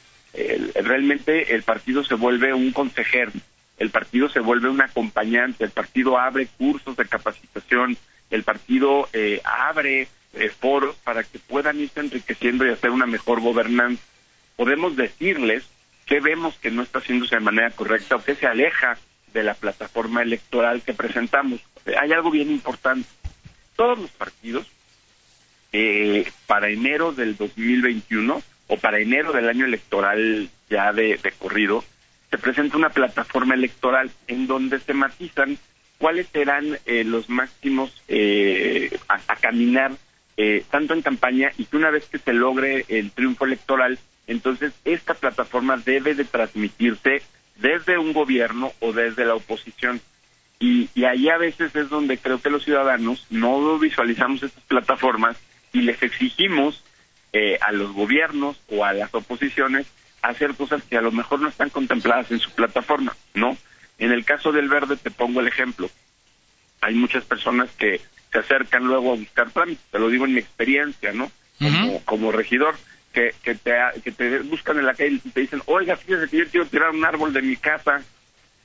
realmente 0.76 1.56
el 1.56 1.64
partido 1.64 2.04
se 2.04 2.14
vuelve 2.14 2.54
un 2.54 2.72
consejero, 2.72 3.32
el 3.78 3.90
partido 3.90 4.30
se 4.30 4.40
vuelve 4.40 4.70
un 4.70 4.82
acompañante, 4.82 5.64
el 5.64 5.72
partido 5.72 6.20
abre 6.20 6.48
cursos 6.58 6.96
de 6.98 7.06
capacitación, 7.06 7.98
el 8.30 8.44
partido 8.44 9.08
eh, 9.14 9.42
abre 9.44 10.08
eh, 10.34 10.50
foros 10.50 10.96
para 11.04 11.24
que 11.24 11.40
puedan 11.40 11.80
irse 11.80 12.00
enriqueciendo 12.00 12.66
y 12.66 12.72
hacer 12.72 12.90
una 12.90 13.06
mejor 13.06 13.40
gobernanza. 13.42 14.04
Podemos 14.56 14.96
decirles 14.96 15.64
qué 16.08 16.20
vemos 16.20 16.56
que 16.56 16.72
no 16.72 16.82
está 16.82 17.00
haciéndose 17.00 17.36
de 17.36 17.42
manera 17.42 17.70
correcta 17.72 18.16
o 18.16 18.24
qué 18.24 18.34
se 18.34 18.48
aleja 18.48 18.98
de 19.34 19.44
la 19.44 19.54
plataforma 19.54 20.24
electoral 20.24 20.82
que 20.82 20.94
presentamos. 20.94 21.62
Hay 22.00 22.12
algo 22.12 22.32
bien 22.32 22.50
importante. 22.50 23.08
Todos 23.76 24.00
los 24.00 24.10
partidos, 24.10 24.66
eh, 25.72 26.32
para 26.48 26.70
enero 26.70 27.12
del 27.12 27.38
2021, 27.38 28.42
o 28.68 28.78
para 28.78 29.00
enero 29.00 29.32
del 29.32 29.50
año 29.50 29.66
electoral 29.66 30.50
ya 30.70 30.92
de, 30.94 31.20
corrido, 31.38 31.84
se 32.30 32.38
presenta 32.38 32.78
una 32.78 32.90
plataforma 32.90 33.54
electoral 33.54 34.12
en 34.28 34.48
donde 34.48 34.80
se 34.80 34.94
matizan 34.94 35.58
cuáles 35.98 36.28
serán 36.28 36.78
eh, 36.86 37.04
los 37.04 37.30
máximos 37.30 38.04
eh, 38.08 38.98
a, 39.08 39.36
caminar 39.38 39.94
eh, 40.36 40.64
tanto 40.70 40.94
en 40.94 41.02
campaña 41.02 41.52
y 41.58 41.66
que 41.66 41.78
una 41.78 41.90
vez 41.90 42.06
que 42.06 42.20
se 42.20 42.34
logre 42.34 42.86
el 42.90 43.12
triunfo 43.12 43.46
electoral, 43.46 43.98
entonces 44.28 44.74
esta 44.86 45.14
plataforma 45.14 45.78
debe 45.78 46.14
de 46.14 46.26
transmitirse 46.26 47.22
desde 47.56 47.98
un 47.98 48.14
gobierno 48.14 48.74
o 48.80 48.94
desde 48.94 49.26
la 49.26 49.36
oposición. 49.36 50.02
Y, 50.60 50.90
y 50.96 51.06
ahí 51.06 51.30
a 51.30 51.38
veces 51.38 51.76
es 51.76 51.90
donde 51.90 52.18
creo 52.18 52.42
que 52.42 52.50
los 52.50 52.64
ciudadanos 52.64 53.26
no 53.30 53.78
visualizamos 53.80 54.44
estas 54.44 54.64
plataformas 54.64 55.38
y 55.74 55.82
les 55.82 56.02
exigimos 56.02 56.84
eh, 57.34 57.58
a 57.62 57.72
los 57.72 57.92
gobiernos 57.92 58.60
o 58.70 58.86
a 58.86 58.94
las 58.94 59.14
oposiciones 59.14 59.86
hacer 60.22 60.56
cosas 60.56 60.82
que 60.84 60.98
a 60.98 61.02
lo 61.02 61.12
mejor 61.12 61.40
no 61.40 61.50
están 61.50 61.70
contempladas 61.70 62.32
en 62.32 62.40
su 62.40 62.52
plataforma, 62.52 63.16
¿no? 63.34 63.58
En 64.00 64.12
el 64.12 64.26
caso 64.26 64.52
del 64.52 64.70
verde 64.70 64.98
te 64.98 65.12
pongo 65.12 65.40
el 65.42 65.48
ejemplo. 65.48 65.90
Hay 66.82 66.96
muchas 66.96 67.24
personas 67.26 67.70
que 67.78 68.02
se 68.32 68.40
acercan 68.40 68.86
luego 68.86 69.14
a 69.14 69.18
buscar 69.18 69.52
trámites, 69.52 69.86
te 69.92 70.00
lo 70.00 70.10
digo 70.10 70.26
en 70.26 70.34
mi 70.34 70.40
experiencia, 70.40 71.12
¿no? 71.12 71.32
Como, 71.60 72.04
como 72.06 72.32
regidor, 72.32 72.76
que, 73.14 73.34
que, 73.42 73.56
te, 73.56 73.74
que 74.04 74.12
te 74.12 74.40
buscan 74.40 74.78
en 74.78 74.86
la 74.86 74.94
calle 74.94 75.20
y 75.24 75.30
te 75.30 75.42
dicen, 75.42 75.62
oiga, 75.66 75.96
fíjese 75.96 76.30
que 76.30 76.38
yo 76.38 76.48
quiero 76.50 76.66
tirar 76.68 76.92
un 76.92 77.06
árbol 77.06 77.34
de 77.34 77.42
mi 77.42 77.56
casa. 77.56 78.02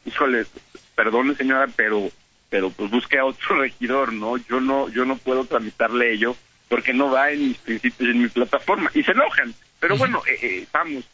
Híjole, 0.04 0.46
perdone 0.94 1.34
señora, 1.34 1.68
pero 1.74 2.10
pero 2.48 2.68
pues 2.70 2.90
busque 2.90 3.18
a 3.18 3.24
otro 3.24 3.56
regidor, 3.60 4.12
¿no? 4.12 4.36
Yo 4.36 4.60
no 4.60 4.88
yo 4.88 5.04
no 5.04 5.16
puedo 5.16 5.44
tramitarle 5.44 6.12
ello 6.12 6.36
porque 6.68 6.92
no 6.92 7.10
va 7.10 7.30
en 7.30 7.48
mis 7.48 7.58
principios, 7.58 8.10
en 8.10 8.22
mi 8.22 8.28
plataforma. 8.28 8.90
Y 8.94 9.02
se 9.02 9.12
enojan. 9.12 9.54
Pero 9.78 9.96
bueno, 9.96 10.22
eh, 10.26 10.38
eh, 10.40 10.66
vamos. 10.72 11.04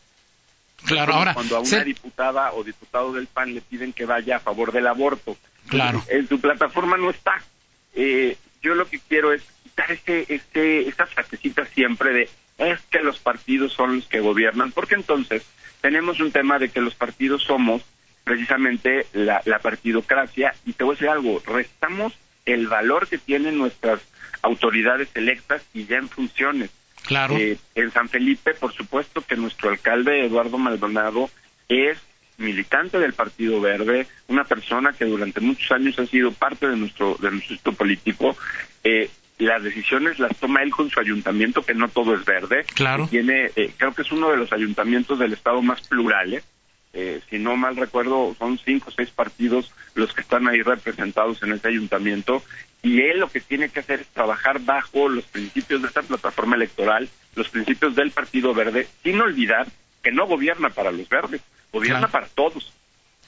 Claro, 0.85 1.15
ahora. 1.15 1.35
Cuando 1.35 1.57
a 1.57 1.61
una 1.61 1.83
diputada 1.83 2.53
o 2.53 2.63
diputado 2.63 3.13
del 3.13 3.27
PAN 3.27 3.55
le 3.55 3.61
piden 3.61 3.93
que 3.93 4.05
vaya 4.05 4.37
a 4.37 4.41
favor 4.41 4.71
del 4.71 4.87
aborto. 4.87 5.37
Claro. 5.67 6.03
En 6.09 6.29
su 6.29 6.41
plataforma 6.41 6.97
no 6.97 7.11
está. 7.11 7.43
Eh, 7.95 8.37
yo 8.63 8.75
lo 8.75 8.89
que 8.89 9.01
quiero 9.01 9.33
es 9.33 9.43
quitar 9.65 9.91
este, 9.91 10.33
este, 10.33 10.89
esta 10.89 11.07
frasecita 11.07 11.65
siempre 11.67 12.13
de 12.13 12.29
es 12.59 12.81
que 12.91 13.01
los 13.01 13.19
partidos 13.19 13.73
son 13.73 13.97
los 13.97 14.07
que 14.07 14.21
gobiernan, 14.21 14.73
porque 14.73 14.97
entonces 14.97 15.45
tenemos 15.81 16.21
un 16.21 16.33
tema 16.33 16.59
de 16.59 16.69
que 16.69 16.81
los 16.81 16.95
partidos 16.95 17.43
somos 17.45 17.83
precisamente 18.25 19.07
la, 19.13 19.41
la 19.45 19.61
partidocracia 19.61 20.55
y 20.67 20.73
te 20.73 20.85
voy 20.85 20.93
a 20.93 20.97
decir 20.97 21.09
algo, 21.09 21.43
restamos 21.47 22.13
el 22.45 22.67
valor 22.67 23.09
que 23.09 23.19
tienen 23.19 23.59
nuestras 23.59 24.01
autoridades 24.43 25.09
electas 25.15 25.63
y 25.73 25.85
ya 25.87 25.97
en 25.97 26.09
funciones. 26.09 26.71
Claro. 27.07 27.37
Eh, 27.37 27.59
en 27.75 27.91
San 27.93 28.09
Felipe, 28.09 28.55
por 28.55 28.73
supuesto 28.75 29.23
que 29.23 29.37
nuestro 29.37 29.71
alcalde 29.71 30.27
Eduardo 30.27 30.59
Maldonado 30.59 31.31
es 31.69 31.99
militante 32.39 32.99
del 32.99 33.15
Partido 33.15 33.61
Verde, 33.61 34.07
una 34.29 34.45
persona 34.45 34.93
que 34.93 35.05
durante 35.05 35.41
muchos 35.41 35.71
años 35.73 35.99
ha 35.99 36.07
sido 36.07 36.33
parte 36.33 36.69
de 36.69 36.77
nuestro 36.77 37.17
de 37.21 37.31
nuestro 37.31 37.55
sistema 37.55 37.77
político. 37.77 38.37
Eh, 38.85 39.11
las 39.47 39.63
decisiones 39.63 40.19
las 40.19 40.37
toma 40.37 40.63
él 40.63 40.71
con 40.71 40.91
su 40.91 40.99
ayuntamiento, 41.01 41.63
que 41.63 41.75
no 41.75 41.89
todo 41.89 42.15
es 42.15 42.25
verde. 42.25 42.65
Claro. 42.75 43.07
Tiene, 43.09 43.51
eh, 43.57 43.73
creo 43.77 43.95
que 43.95 44.03
es 44.03 44.13
uno 44.13 44.31
de 44.31 44.37
los 44.37 44.53
ayuntamientos 44.53 45.19
del 45.19 45.33
estado 45.33 45.63
más 45.63 45.81
plurales. 45.87 46.45
eh, 46.95 47.21
si 47.29 47.39
no 47.39 47.57
mal 47.57 47.77
recuerdo, 47.77 48.35
son 48.39 48.59
cinco 48.59 48.89
o 48.89 48.93
seis 48.93 49.11
partidos 49.11 49.73
los 49.95 50.13
que 50.15 50.23
están 50.23 50.49
ahí 50.49 50.63
representados 50.63 51.43
en 51.43 51.53
ese 51.53 51.69
ayuntamiento 51.69 52.43
y 52.83 53.01
él 53.03 53.19
lo 53.19 53.29
que 53.29 53.41
tiene 53.41 53.69
que 53.69 53.81
hacer 53.81 54.01
es 54.01 54.07
trabajar 54.09 54.61
bajo 54.61 55.09
los 55.09 55.25
principios 55.25 55.83
de 55.83 55.89
esta 55.89 56.03
plataforma 56.03 56.57
electoral, 56.57 57.09
los 57.35 57.49
principios 57.49 57.95
del 57.95 58.11
Partido 58.11 58.55
Verde, 58.55 58.89
sin 59.03 59.21
olvidar 59.21 59.67
que 60.03 60.13
no 60.13 60.27
gobierna 60.27 60.71
para 60.71 60.93
los 60.93 61.09
verdes, 61.09 61.43
gobierna 61.73 62.09
para 62.09 62.29
todos, 62.29 62.73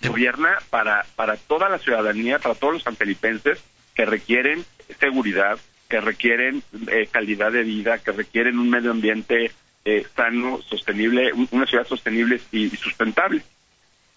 gobierna 0.03 0.59
para, 0.71 1.05
para 1.17 1.37
toda 1.37 1.69
la 1.69 1.79
ciudadanía, 1.79 2.39
para 2.39 2.55
todos 2.55 2.75
los 2.75 2.83
sanfelipenses 2.83 3.59
que 3.95 4.05
requieren 4.05 4.65
seguridad, 4.99 5.59
que 5.91 6.01
requieren 6.01 6.63
eh, 6.87 7.09
calidad 7.11 7.51
de 7.51 7.65
vida, 7.65 7.99
que 7.99 8.13
requieren 8.13 8.59
un 8.59 8.71
medio 8.71 8.93
ambiente 8.93 9.51
eh, 9.85 10.07
sano, 10.15 10.63
sostenible, 10.63 11.33
una 11.51 11.67
ciudad 11.67 11.87
sostenible 11.87 12.41
y, 12.53 12.71
sustentable. 12.71 13.43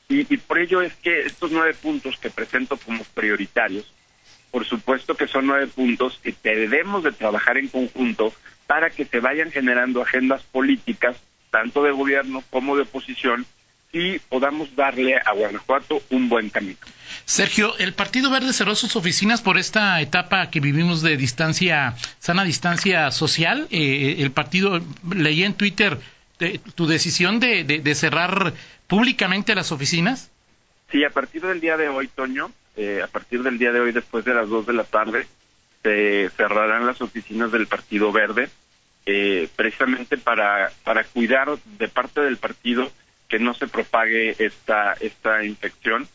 Y, 0.07 0.37
por 0.37 0.59
ello 0.59 0.81
es 0.81 0.93
que 0.95 1.21
estos 1.21 1.51
nueve 1.51 1.73
puntos 1.73 2.17
que 2.19 2.29
presento 2.29 2.77
como 2.77 3.03
prioritarios, 3.15 3.91
por 4.51 4.65
supuesto 4.65 5.15
que 5.15 5.27
son 5.27 5.47
nueve 5.47 5.65
puntos 5.65 6.19
que 6.21 6.55
debemos 6.55 7.03
de 7.03 7.11
trabajar 7.11 7.57
en 7.57 7.69
conjunto 7.69 8.31
para 8.67 8.91
que 8.91 9.05
se 9.05 9.19
vayan 9.19 9.49
generando 9.49 10.03
agendas 10.03 10.43
políticas, 10.43 11.17
tanto 11.49 11.81
de 11.81 11.91
gobierno 11.91 12.43
como 12.51 12.75
de 12.75 12.83
oposición, 12.83 13.47
y 13.93 14.17
podamos 14.17 14.75
darle 14.75 15.15
a 15.17 15.31
Guanajuato 15.33 16.01
un 16.09 16.27
buen 16.27 16.49
camino. 16.49 16.79
Sergio, 17.25 17.77
el 17.77 17.93
Partido 17.93 18.31
Verde 18.31 18.51
cerró 18.51 18.75
sus 18.75 18.95
oficinas 18.95 19.41
por 19.41 19.59
esta 19.59 20.01
etapa 20.01 20.49
que 20.49 20.59
vivimos 20.59 21.03
de 21.03 21.15
distancia, 21.15 21.93
sana 22.17 22.43
distancia 22.43 23.11
social. 23.11 23.67
Eh, 23.69 24.15
el 24.17 24.31
partido, 24.31 24.81
leí 25.15 25.43
en 25.43 25.53
Twitter 25.53 25.99
tu 26.75 26.87
decisión 26.87 27.39
de, 27.39 27.95
cerrar 27.95 28.53
públicamente 28.87 29.55
las 29.55 29.71
oficinas. 29.71 30.31
Sí, 30.91 31.03
a 31.03 31.11
partir 31.11 31.43
del 31.43 31.61
día 31.61 31.77
de 31.77 31.87
hoy, 31.87 32.07
Toño, 32.07 32.51
eh, 32.75 33.01
a 33.03 33.07
partir 33.07 33.43
del 33.43 33.59
día 33.59 33.71
de 33.71 33.79
hoy, 33.79 33.91
después 33.91 34.25
de 34.25 34.33
las 34.33 34.49
dos 34.49 34.65
de 34.65 34.73
la 34.73 34.83
tarde, 34.83 35.27
se 35.83 36.29
cerrarán 36.35 36.87
las 36.87 36.99
oficinas 36.99 37.51
del 37.51 37.67
Partido 37.67 38.11
Verde, 38.11 38.49
eh, 39.05 39.47
precisamente 39.55 40.17
para, 40.17 40.71
para 40.83 41.03
cuidar 41.03 41.57
de 41.77 41.87
parte 41.87 42.21
del 42.21 42.37
partido 42.37 42.91
que 43.33 43.39
no 43.39 43.55
se 43.55 43.67
propague 43.67 44.35
esta, 44.37 44.93
esta 44.99 45.43
infección 45.43 46.07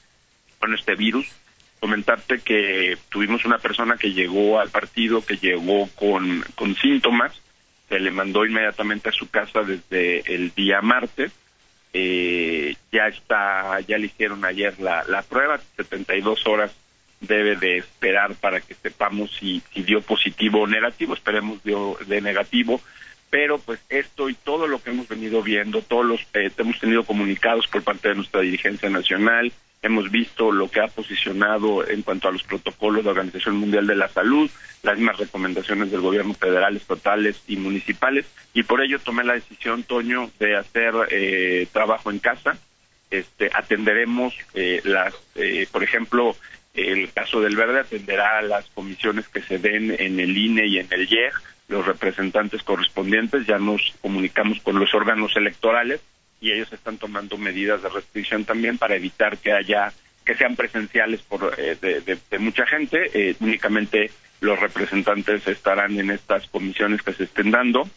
con 0.60 0.72
este 0.72 0.94
virus. 0.94 1.26
Comentarte 1.80 2.38
que 2.38 2.96
tuvimos 3.08 3.44
una 3.44 3.58
persona 3.58 3.96
que 3.96 4.12
llegó 4.12 4.60
al 4.60 4.70
partido, 4.70 5.26
que 5.26 5.36
llegó 5.36 5.88
con, 5.96 6.44
con 6.54 6.76
síntomas, 6.76 7.32
se 7.88 7.98
le 7.98 8.12
mandó 8.12 8.46
inmediatamente 8.46 9.08
a 9.08 9.12
su 9.12 9.28
casa 9.30 9.62
desde 9.64 10.32
el 10.32 10.54
día 10.54 10.80
martes. 10.80 11.32
Eh, 11.92 12.76
ya 12.92 13.08
está, 13.08 13.80
ya 13.80 13.98
le 13.98 14.06
hicieron 14.06 14.44
ayer 14.44 14.78
la, 14.78 15.02
la 15.08 15.22
prueba, 15.22 15.58
72 15.76 16.46
horas 16.46 16.70
debe 17.20 17.56
de 17.56 17.78
esperar 17.78 18.36
para 18.36 18.60
que 18.60 18.74
sepamos 18.74 19.32
si, 19.40 19.60
si 19.74 19.82
dio 19.82 20.02
positivo 20.02 20.60
o 20.60 20.66
negativo, 20.68 21.14
esperemos 21.14 21.64
dio 21.64 21.98
de 22.06 22.20
negativo, 22.20 22.80
pero 23.30 23.58
pues 23.58 23.80
esto 23.88 24.28
y 24.28 24.34
todo 24.34 24.66
lo 24.66 24.82
que 24.82 24.90
hemos 24.90 25.08
venido 25.08 25.42
viendo, 25.42 25.82
todos 25.82 26.04
los 26.04 26.20
eh, 26.34 26.50
hemos 26.56 26.78
tenido 26.78 27.04
comunicados 27.04 27.66
por 27.68 27.82
parte 27.82 28.08
de 28.08 28.14
nuestra 28.16 28.40
dirigencia 28.40 28.88
nacional, 28.88 29.52
hemos 29.82 30.10
visto 30.10 30.50
lo 30.50 30.70
que 30.70 30.80
ha 30.80 30.88
posicionado 30.88 31.86
en 31.88 32.02
cuanto 32.02 32.28
a 32.28 32.32
los 32.32 32.42
protocolos 32.42 32.98
de 32.98 33.04
la 33.04 33.10
Organización 33.10 33.56
Mundial 33.56 33.86
de 33.86 33.96
la 33.96 34.08
Salud, 34.08 34.50
las 34.82 34.96
mismas 34.96 35.18
recomendaciones 35.18 35.90
del 35.90 36.00
gobierno 36.00 36.34
federal, 36.34 36.76
estatales 36.76 37.42
y 37.46 37.56
municipales, 37.56 38.26
y 38.54 38.62
por 38.62 38.82
ello 38.82 38.98
tomé 38.98 39.24
la 39.24 39.34
decisión, 39.34 39.82
Toño, 39.82 40.30
de 40.38 40.56
hacer 40.56 40.94
eh, 41.10 41.66
trabajo 41.72 42.10
en 42.10 42.18
casa. 42.18 42.58
Este, 43.10 43.50
atenderemos 43.54 44.34
eh, 44.54 44.80
las, 44.84 45.14
por 45.72 45.82
ejemplo, 45.82 46.36
el 46.74 47.10
caso 47.12 47.40
del 47.40 47.56
verde 47.56 47.80
atenderá 47.80 48.38
a 48.38 48.42
las 48.42 48.66
comisiones 48.70 49.28
que 49.28 49.42
se 49.42 49.58
den 49.58 49.94
en 49.98 50.20
el 50.20 50.36
INE 50.36 50.66
y 50.66 50.78
en 50.78 50.86
el 50.90 51.10
IEG, 51.10 51.32
los 51.68 51.86
representantes 51.86 52.62
correspondientes, 52.62 53.46
ya 53.46 53.58
nos 53.58 53.94
comunicamos 54.00 54.60
con 54.60 54.78
los 54.78 54.94
órganos 54.94 55.36
electorales 55.36 56.00
y 56.40 56.52
ellos 56.52 56.72
están 56.72 56.98
tomando 56.98 57.36
medidas 57.36 57.82
de 57.82 57.88
restricción 57.88 58.44
también 58.44 58.78
para 58.78 58.96
evitar 58.96 59.38
que 59.38 59.52
haya 59.52 59.92
que 60.24 60.34
sean 60.34 60.56
presenciales 60.56 61.22
por 61.22 61.54
eh, 61.56 61.76
de, 61.80 62.38
mucha 62.38 62.66
gente 62.66 63.10
eh, 63.14 63.34
únicamente 63.40 64.10
los 64.40 64.60
representantes 64.60 65.46
estarán 65.48 65.98
en 65.98 66.10
estas 66.10 66.46
comisiones 66.48 67.02
que 67.02 67.14
se 67.14 67.24
estén 67.24 67.50
dando 67.50 67.88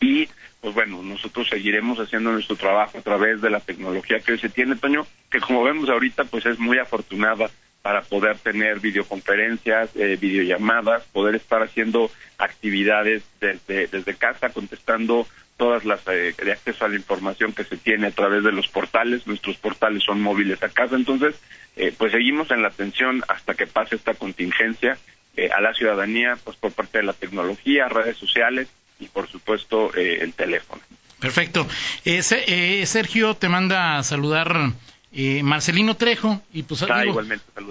y 0.00 0.28
pues 0.60 0.74
bueno 0.74 1.02
nosotros 1.02 1.48
seguiremos 1.48 1.98
haciendo 1.98 2.32
nuestro 2.32 2.56
trabajo 2.56 2.98
a 2.98 3.02
través 3.02 3.40
de 3.40 3.50
la 3.50 3.60
tecnología 3.60 4.20
que 4.20 4.38
se 4.38 4.48
tiene 4.48 4.76
Toño 4.76 5.06
que 5.30 5.40
como 5.40 5.62
vemos 5.62 5.88
ahorita 5.88 6.24
pues 6.24 6.46
es 6.46 6.58
muy 6.58 6.78
afortunada 6.78 7.50
para 7.82 8.02
poder 8.02 8.36
tener 8.38 8.78
videoconferencias, 8.80 9.96
eh, 9.96 10.18
videollamadas, 10.20 11.04
poder 11.12 11.34
estar 11.34 11.62
haciendo 11.62 12.10
actividades 12.38 13.22
desde, 13.40 13.86
desde 13.86 14.14
casa, 14.16 14.50
contestando 14.50 15.26
todas 15.56 15.84
las 15.84 16.00
eh, 16.08 16.34
de 16.36 16.52
acceso 16.52 16.84
a 16.84 16.88
la 16.88 16.96
información 16.96 17.52
que 17.52 17.64
se 17.64 17.76
tiene 17.76 18.08
a 18.08 18.10
través 18.10 18.44
de 18.44 18.52
los 18.52 18.68
portales. 18.68 19.26
Nuestros 19.26 19.56
portales 19.56 20.02
son 20.02 20.20
móviles 20.20 20.62
a 20.62 20.68
casa, 20.68 20.96
entonces, 20.96 21.40
eh, 21.76 21.92
pues 21.96 22.12
seguimos 22.12 22.50
en 22.50 22.62
la 22.62 22.68
atención 22.68 23.22
hasta 23.28 23.54
que 23.54 23.66
pase 23.66 23.96
esta 23.96 24.14
contingencia 24.14 24.98
eh, 25.36 25.50
a 25.54 25.60
la 25.60 25.72
ciudadanía, 25.74 26.36
pues 26.44 26.56
por 26.56 26.72
parte 26.72 26.98
de 26.98 27.04
la 27.04 27.12
tecnología, 27.12 27.88
redes 27.88 28.16
sociales 28.16 28.68
y, 29.00 29.08
por 29.08 29.28
supuesto, 29.28 29.92
el 29.94 30.32
teléfono. 30.34 30.82
Perfecto. 31.18 31.66
Sergio 32.04 33.34
te 33.34 33.48
manda 33.48 33.98
a 33.98 34.02
saludar 34.02 34.72
eh, 35.12 35.42
Marcelino 35.42 35.96
Trejo, 35.96 36.40
y 36.52 36.62
pues 36.62 36.82
ah, 36.84 37.02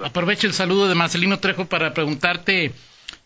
aprovecho 0.04 0.46
el 0.46 0.54
saludo 0.54 0.90
de 0.90 0.96
Marcelino 0.96 1.40
Trejo 1.40 1.68
para 1.68 1.94
preguntarte 1.94 2.74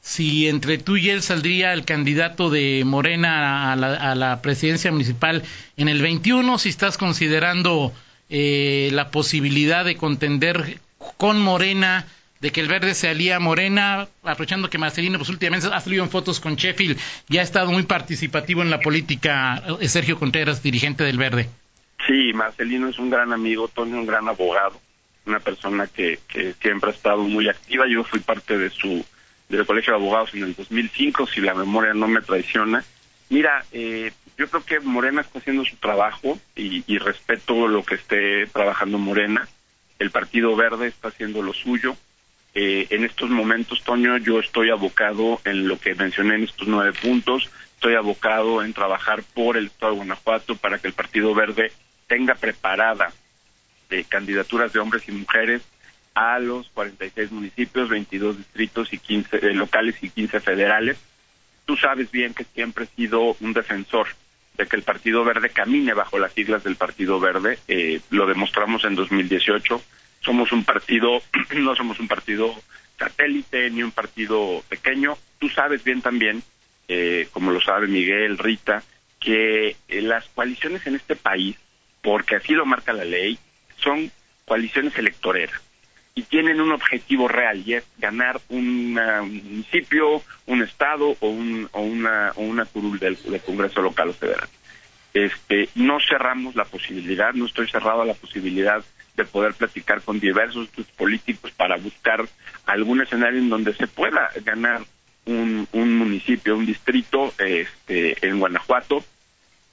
si 0.01 0.47
entre 0.47 0.77
tú 0.77 0.97
y 0.97 1.09
él 1.09 1.23
saldría 1.23 1.73
el 1.73 1.83
candidato 1.83 2.51
de 2.51 2.83
Morena 2.85 3.71
a 3.73 4.15
la, 4.15 4.41
presidencia 4.43 4.91
municipal 4.91 5.41
en 5.77 5.87
el 5.87 6.01
21, 6.01 6.59
si 6.59 6.69
estás 6.69 6.99
considerando 6.99 7.91
eh, 8.29 8.89
la 8.93 9.09
posibilidad 9.09 9.83
de 9.83 9.95
contender 9.95 10.79
con 11.17 11.41
Morena, 11.41 12.05
de 12.43 12.51
que 12.51 12.59
el 12.59 12.67
verde 12.67 12.93
se 12.93 13.07
alía 13.07 13.37
a 13.37 13.39
Morena, 13.39 14.05
aprovechando 14.21 14.69
que 14.69 14.77
Marcelino 14.77 15.17
pues 15.17 15.29
últimamente 15.29 15.73
ha 15.73 15.79
salido 15.79 16.03
en 16.03 16.09
fotos 16.09 16.41
con 16.41 16.57
Sheffield 16.57 16.99
y 17.29 17.37
ha 17.37 17.41
estado 17.41 17.71
muy 17.71 17.83
participativo 17.83 18.61
en 18.61 18.69
la 18.69 18.81
política, 18.81 19.63
eh, 19.79 19.87
Sergio 19.87 20.19
Contreras, 20.19 20.61
dirigente 20.61 21.05
del 21.05 21.17
verde. 21.17 21.47
Sí, 22.05 22.33
Marcelino 22.33 22.89
es 22.89 22.99
un 22.99 23.09
gran 23.09 23.31
amigo, 23.31 23.69
Tony 23.69 23.93
un 23.93 24.05
gran 24.05 24.27
abogado, 24.27 24.77
una 25.25 25.39
persona 25.39 25.87
que, 25.87 26.19
siempre 26.61 26.89
ha 26.89 26.93
estado 26.93 27.23
muy 27.23 27.47
activa. 27.47 27.85
Yo 27.87 28.03
fui 28.03 28.19
parte 28.19 28.57
de 28.57 28.69
su 28.69 29.05
del 29.47 29.65
Colegio 29.65 29.93
de 29.93 29.99
Abogados 29.99 30.33
en 30.33 30.43
el 30.43 30.53
2005, 30.53 31.27
si 31.27 31.39
la 31.39 31.53
memoria 31.53 31.93
no 31.93 32.09
me 32.09 32.19
traiciona. 32.19 32.83
Mira, 33.29 33.63
eh, 33.71 34.11
yo 34.37 34.49
creo 34.49 34.65
que 34.65 34.81
Morena 34.81 35.21
está 35.21 35.39
haciendo 35.39 35.63
su 35.63 35.77
trabajo 35.77 36.37
y 36.55 36.97
respeto 36.97 37.69
lo 37.69 37.85
que 37.85 37.95
esté 37.95 38.47
trabajando 38.47 38.97
Morena. 38.97 39.47
El 39.97 40.11
Partido 40.11 40.57
Verde 40.57 40.87
está 40.87 41.07
haciendo 41.07 41.41
lo 41.41 41.53
suyo. 41.53 41.95
Eh, 42.55 42.87
en 42.91 43.03
estos 43.03 43.29
momentos, 43.29 43.81
Toño, 43.83 44.17
yo 44.17 44.39
estoy 44.39 44.69
abocado 44.69 45.41
en 45.45 45.67
lo 45.67 45.79
que 45.79 45.95
mencioné 45.95 46.35
en 46.35 46.43
estos 46.43 46.67
nueve 46.67 46.93
puntos. 46.93 47.49
Estoy 47.75 47.95
abocado 47.95 48.63
en 48.63 48.73
trabajar 48.73 49.23
por 49.33 49.57
el 49.57 49.65
Estado 49.67 49.93
de 49.93 49.97
Guanajuato 49.97 50.55
para 50.55 50.79
que 50.79 50.87
el 50.87 50.93
Partido 50.93 51.33
Verde 51.33 51.71
tenga 52.07 52.35
preparada 52.35 53.11
candidaturas 54.01 54.73
de 54.73 54.79
hombres 54.79 55.07
y 55.07 55.11
mujeres 55.11 55.61
a 56.15 56.39
los 56.39 56.67
46 56.69 57.31
municipios, 57.31 57.89
22 57.89 58.37
distritos 58.37 58.93
y 58.93 58.97
15 58.97 59.37
eh, 59.37 59.53
locales 59.53 59.95
y 60.01 60.09
15 60.09 60.39
federales. 60.39 60.97
Tú 61.65 61.77
sabes 61.77 62.09
bien 62.09 62.33
que 62.33 62.43
siempre 62.43 62.85
he 62.85 62.95
sido 62.95 63.35
un 63.39 63.53
defensor 63.53 64.07
de 64.57 64.67
que 64.67 64.75
el 64.75 64.83
Partido 64.83 65.23
Verde 65.23 65.49
camine 65.49 65.93
bajo 65.93 66.19
las 66.19 66.33
siglas 66.33 66.63
del 66.63 66.75
Partido 66.75 67.19
Verde. 67.19 67.59
Eh, 67.67 68.01
lo 68.09 68.25
demostramos 68.25 68.83
en 68.85 68.95
2018. 68.95 69.81
Somos 70.23 70.51
un 70.51 70.63
partido, 70.63 71.21
no 71.55 71.75
somos 71.75 71.99
un 71.99 72.07
partido 72.07 72.53
satélite 72.97 73.69
ni 73.69 73.83
un 73.83 73.91
partido 73.91 74.63
pequeño. 74.69 75.17
Tú 75.39 75.49
sabes 75.49 75.83
bien 75.83 76.01
también, 76.01 76.43
como 77.31 77.51
lo 77.51 77.59
sabe 77.59 77.87
Miguel, 77.87 78.37
Rita, 78.37 78.83
que 79.19 79.75
las 79.89 80.27
coaliciones 80.29 80.85
en 80.85 80.95
este 80.95 81.15
país 81.15 81.57
porque 82.03 82.35
así 82.35 82.53
lo 82.53 82.65
marca 82.65 82.93
la 82.93 83.05
ley, 83.05 83.39
son 83.77 84.11
coaliciones 84.45 84.95
electoreras 84.97 85.59
y 86.13 86.23
tienen 86.23 86.61
un 86.61 86.71
objetivo 86.71 87.27
real 87.27 87.63
y 87.65 87.75
es 87.75 87.85
ganar 87.97 88.39
un 88.49 88.93
municipio, 88.93 90.21
un 90.45 90.61
estado 90.61 91.15
o, 91.19 91.29
un, 91.29 91.67
o 91.71 91.81
una, 91.81 92.33
o 92.35 92.41
una 92.41 92.65
curul 92.65 92.99
del, 92.99 93.17
Congreso 93.43 93.81
local 93.81 94.09
o 94.09 94.13
federal. 94.13 94.47
Este, 95.13 95.69
no 95.75 95.97
cerramos 95.99 96.55
la 96.55 96.65
posibilidad, 96.65 97.33
no 97.33 97.45
estoy 97.45 97.67
cerrado 97.67 98.01
a 98.01 98.05
la 98.05 98.13
posibilidad 98.13 98.83
de 99.15 99.25
poder 99.25 99.53
platicar 99.53 100.01
con 100.01 100.19
diversos 100.19 100.69
políticos 100.97 101.51
para 101.51 101.77
buscar 101.77 102.27
algún 102.65 103.01
escenario 103.01 103.39
en 103.39 103.49
donde 103.49 103.73
se 103.73 103.87
pueda 103.87 104.29
ganar 104.43 104.81
un, 105.25 105.67
un 105.71 105.97
municipio, 105.97 106.57
un 106.57 106.65
distrito 106.65 107.33
este, 107.37 108.25
en 108.25 108.39
Guanajuato 108.39 109.03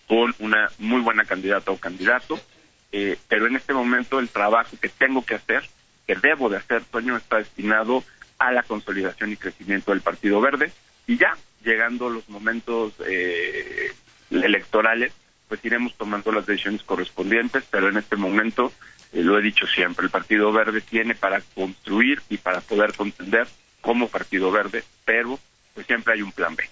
con 0.07 0.35
una 0.41 0.71
muy 0.79 1.01
buena 1.01 1.25
candidata 1.25 1.71
o 1.71 1.77
candidato. 1.79 2.39
eh, 2.93 3.17
pero 3.29 3.47
en 3.47 3.57
este 3.57 3.73
momento 3.73 4.19
el 4.19 4.29
trabajo 4.29 4.77
que 4.81 4.89
tengo 4.89 5.25
que 5.25 5.37
hacer, 5.37 5.63
que 6.07 6.17
debo 6.17 6.49
de 6.49 6.57
hacer, 6.57 6.83
Toño, 6.85 7.17
está 7.17 7.37
destinado 7.39 8.05
a 8.39 8.51
la 8.53 8.63
consolidación 8.63 9.33
y 9.33 9.37
crecimiento 9.37 9.93
del 9.93 10.01
Partido 10.01 10.41
Verde 10.41 10.73
y 11.07 11.17
ya 11.17 11.37
llegando 11.65 12.09
los 12.11 12.29
momentos 12.29 12.95
eh, 13.07 13.93
electorales, 14.31 15.13
pues 15.49 15.65
iremos 15.65 15.95
tomando 15.97 16.33
las 16.33 16.47
decisiones 16.47 16.83
correspondientes, 16.83 17.65
pero 17.71 17.89
en 17.89 17.97
este 17.97 18.17
momento, 18.17 18.73
eh, 19.13 19.23
lo 19.23 19.39
he 19.39 19.43
dicho 19.43 19.67
siempre, 19.67 20.05
el 20.05 20.11
Partido 20.11 20.53
Verde 20.53 20.81
tiene 20.81 21.15
para 21.15 21.41
construir 21.55 22.23
y 22.29 22.39
para 22.39 22.61
poder 22.61 22.95
contender 22.95 23.47
como 23.81 24.09
Partido 24.09 24.51
Verde, 24.51 24.85
pero 25.05 25.39
pues 25.75 25.87
siempre 25.87 26.15
hay 26.15 26.23
un 26.23 26.33
plan 26.33 26.55
B. 26.57 26.69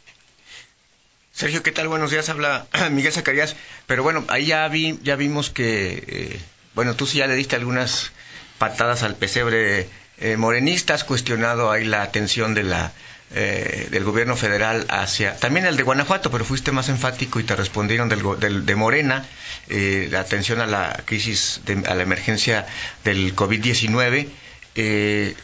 Sergio, 1.33 1.63
¿qué 1.63 1.71
tal? 1.71 1.87
Buenos 1.87 2.11
días, 2.11 2.29
habla 2.29 2.67
Miguel 2.91 3.13
Zacarías. 3.13 3.55
Pero 3.87 4.03
bueno, 4.03 4.25
ahí 4.29 4.47
ya 4.47 4.67
vi, 4.67 4.99
ya 5.03 5.15
vimos 5.15 5.51
que, 5.51 6.03
eh, 6.07 6.41
bueno, 6.75 6.97
tú 6.97 7.07
sí 7.07 7.19
ya 7.19 7.29
le 7.29 7.37
diste 7.37 7.55
algunas 7.55 8.11
patadas 8.59 9.05
al 9.05 9.15
pesebre 9.15 9.89
eh, 10.19 10.37
morenista, 10.37 10.95
has 10.95 11.05
cuestionado 11.05 11.71
ahí 11.71 11.85
la 11.85 12.03
atención 12.03 12.55
de 12.55 12.65
la 12.65 12.93
eh, 13.35 13.89
del 13.91 14.05
gobierno 14.05 14.37
federal 14.37 14.87
hacia, 14.89 15.37
también 15.37 15.67
el 15.67 15.77
de 15.77 15.83
Guanajuato, 15.83 16.31
pero 16.31 16.45
fuiste 16.45 16.73
más 16.73 16.89
enfático 16.89 17.41
y 17.41 17.45
te 17.45 17.55
respondieron 17.57 18.09
del, 18.09 18.65
de 18.67 18.75
Morena, 18.75 19.27
eh, 19.69 20.09
la 20.11 20.21
atención 20.21 20.61
a 20.61 20.67
la 20.67 21.03
crisis, 21.05 21.61
a 21.87 21.95
la 21.95 22.03
emergencia 22.03 22.67
del 23.05 23.35
COVID-19. 23.37 24.29
Eh, 24.75 25.35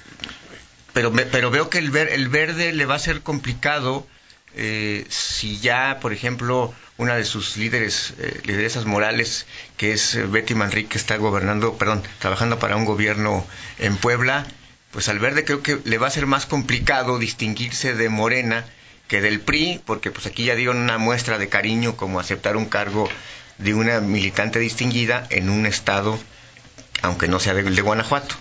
pero, 0.92 1.12
pero 1.12 1.50
veo 1.50 1.68
que 1.68 1.78
el, 1.78 1.94
el 1.96 2.28
verde 2.28 2.72
le 2.72 2.86
va 2.86 2.94
a 2.94 3.00
ser 3.00 3.22
complicado 3.22 4.06
eh, 4.56 5.04
si 5.08 5.58
ya, 5.58 5.98
por 6.00 6.12
ejemplo, 6.12 6.72
una 6.96 7.16
de 7.16 7.24
sus 7.24 7.56
líderes, 7.56 8.14
eh, 8.18 8.40
lideresas 8.44 8.84
morales, 8.84 9.46
que 9.76 9.92
es 9.92 10.30
Betty 10.30 10.54
Manrique, 10.54 10.96
está 10.96 11.16
gobernando, 11.16 11.76
perdón, 11.76 12.02
trabajando 12.20 12.58
para 12.60 12.76
un 12.76 12.84
gobierno 12.84 13.44
en 13.78 13.96
Puebla, 13.96 14.46
pues 14.94 15.08
al 15.08 15.18
verde 15.18 15.44
creo 15.44 15.60
que 15.60 15.80
le 15.84 15.98
va 15.98 16.06
a 16.06 16.10
ser 16.10 16.26
más 16.26 16.46
complicado 16.46 17.18
distinguirse 17.18 17.94
de 17.94 18.08
Morena 18.08 18.64
que 19.08 19.20
del 19.20 19.40
PRI, 19.40 19.80
porque 19.84 20.12
pues 20.12 20.24
aquí 20.26 20.44
ya 20.44 20.54
dieron 20.54 20.76
una 20.76 20.98
muestra 20.98 21.36
de 21.36 21.48
cariño 21.48 21.96
como 21.96 22.20
aceptar 22.20 22.56
un 22.56 22.66
cargo 22.66 23.08
de 23.58 23.74
una 23.74 24.00
militante 24.00 24.60
distinguida 24.60 25.26
en 25.30 25.50
un 25.50 25.66
estado, 25.66 26.16
aunque 27.02 27.26
no 27.26 27.40
sea 27.40 27.54
de 27.54 27.82
Guanajuato. 27.82 28.36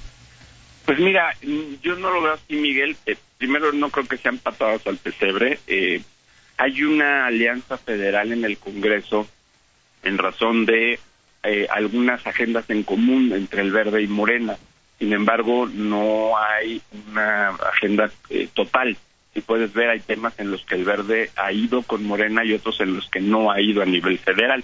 Pues 0.86 1.00
mira, 1.00 1.36
yo 1.82 1.96
no 1.96 2.12
lo 2.12 2.22
veo 2.22 2.34
así, 2.34 2.56
Miguel. 2.56 2.96
Eh, 3.08 3.16
primero, 3.40 3.74
no 3.74 3.90
creo 3.90 4.06
que 4.06 4.18
sean 4.18 4.38
patadas 4.38 4.86
al 4.86 4.98
pesebre. 4.98 5.60
Eh, 5.66 6.04
hay 6.58 6.84
una 6.84 7.26
alianza 7.26 7.80
federal 7.80 8.32
en 8.32 8.46
el 8.46 8.60
Congreso 8.60 9.28
en 10.04 10.20
razón 10.20 10.68
de 10.68 11.00
eh, 11.42 11.68
algunas 11.72 12.28
agendas 12.28 12.70
en 12.70 12.84
común 12.84 13.34
entre 13.34 13.64
el 13.64 13.72
Verde 13.72 14.04
y 14.04 14.08
Morena. 14.08 14.56
Sin 15.00 15.14
embargo, 15.14 15.68
no 15.68 16.38
hay 16.38 16.82
una 17.10 17.50
agenda 17.50 18.12
total. 18.54 18.98
Si 19.34 19.42
puedes 19.42 19.74
ver, 19.74 19.90
hay 19.90 20.00
temas 20.00 20.38
en 20.40 20.52
los 20.52 20.64
que 20.66 20.76
el 20.76 20.86
Verde 20.86 21.32
ha 21.36 21.52
ido 21.52 21.82
con 21.82 22.04
Morena 22.06 22.46
y 22.46 22.54
otros 22.54 22.80
en 22.82 22.96
los 22.96 23.10
que 23.10 23.20
no 23.20 23.52
ha 23.52 23.60
ido 23.60 23.82
a 23.82 23.86
nivel 23.86 24.20
federal. 24.20 24.64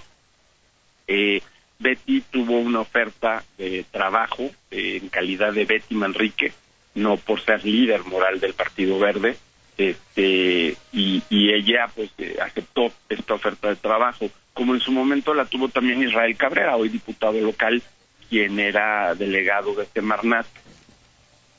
Eh, 1.07 1.41
Betty 1.79 2.21
tuvo 2.29 2.59
una 2.59 2.81
oferta 2.81 3.43
de 3.57 3.86
trabajo 3.89 4.51
eh, 4.69 5.00
en 5.01 5.09
calidad 5.09 5.53
de 5.53 5.65
Betty 5.65 5.95
Manrique, 5.95 6.53
no 6.95 7.17
por 7.17 7.41
ser 7.41 7.65
líder 7.65 8.03
moral 8.03 8.39
del 8.39 8.53
Partido 8.53 9.00
Verde, 9.00 9.38
este, 9.77 10.75
y, 10.91 11.24
ella 11.29 11.89
pues 11.95 12.12
eh, 12.17 12.38
aceptó 12.41 12.91
esta 13.07 13.33
oferta 13.33 13.69
de 13.69 13.77
trabajo, 13.77 14.29
como 14.53 14.75
en 14.75 14.81
su 14.81 14.91
momento 14.91 15.33
la 15.33 15.45
tuvo 15.45 15.69
también 15.69 16.03
Israel 16.03 16.36
Cabrera, 16.36 16.75
hoy 16.75 16.89
diputado 16.89 17.39
local, 17.39 17.81
quien 18.29 18.59
era 18.59 19.15
delegado 19.15 19.74
de 19.75 19.86
Semarnat. 19.86 20.45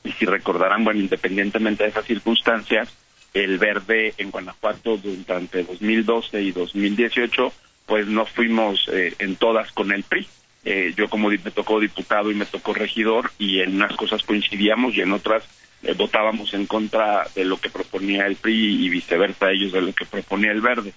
Y 0.03 0.11
si 0.13 0.25
recordarán, 0.25 0.83
bueno, 0.83 0.99
independientemente 0.99 1.83
de 1.83 1.89
esas 1.89 2.05
circunstancias, 2.05 2.89
el 3.33 3.57
Verde 3.57 4.13
en 4.17 4.31
Guanajuato 4.31 4.97
durante 4.97 5.63
2012 5.63 6.41
y 6.41 6.51
2018 6.51 7.53
pues 7.85 8.07
no 8.07 8.25
fuimos 8.25 8.87
eh, 8.91 9.13
en 9.19 9.35
todas 9.35 9.71
con 9.73 9.91
el 9.91 10.03
PRI. 10.03 10.27
Eh, 10.63 10.93
yo 10.95 11.09
como 11.09 11.29
me 11.29 11.37
tocó 11.39 11.79
diputado 11.79 12.31
y 12.31 12.35
me 12.35 12.45
tocó 12.45 12.73
regidor 12.73 13.31
y 13.37 13.59
en 13.59 13.75
unas 13.75 13.95
cosas 13.95 14.23
coincidíamos 14.23 14.95
y 14.95 15.01
en 15.01 15.11
otras 15.11 15.43
eh, 15.83 15.93
votábamos 15.93 16.53
en 16.53 16.67
contra 16.67 17.27
de 17.35 17.45
lo 17.45 17.57
que 17.57 17.69
proponía 17.69 18.27
el 18.27 18.35
PRI 18.35 18.85
y 18.85 18.89
viceversa 18.89 19.51
ellos 19.51 19.71
de 19.71 19.81
lo 19.81 19.93
que 19.93 20.05
proponía 20.05 20.51
el 20.51 20.61
Verde. 20.61 20.93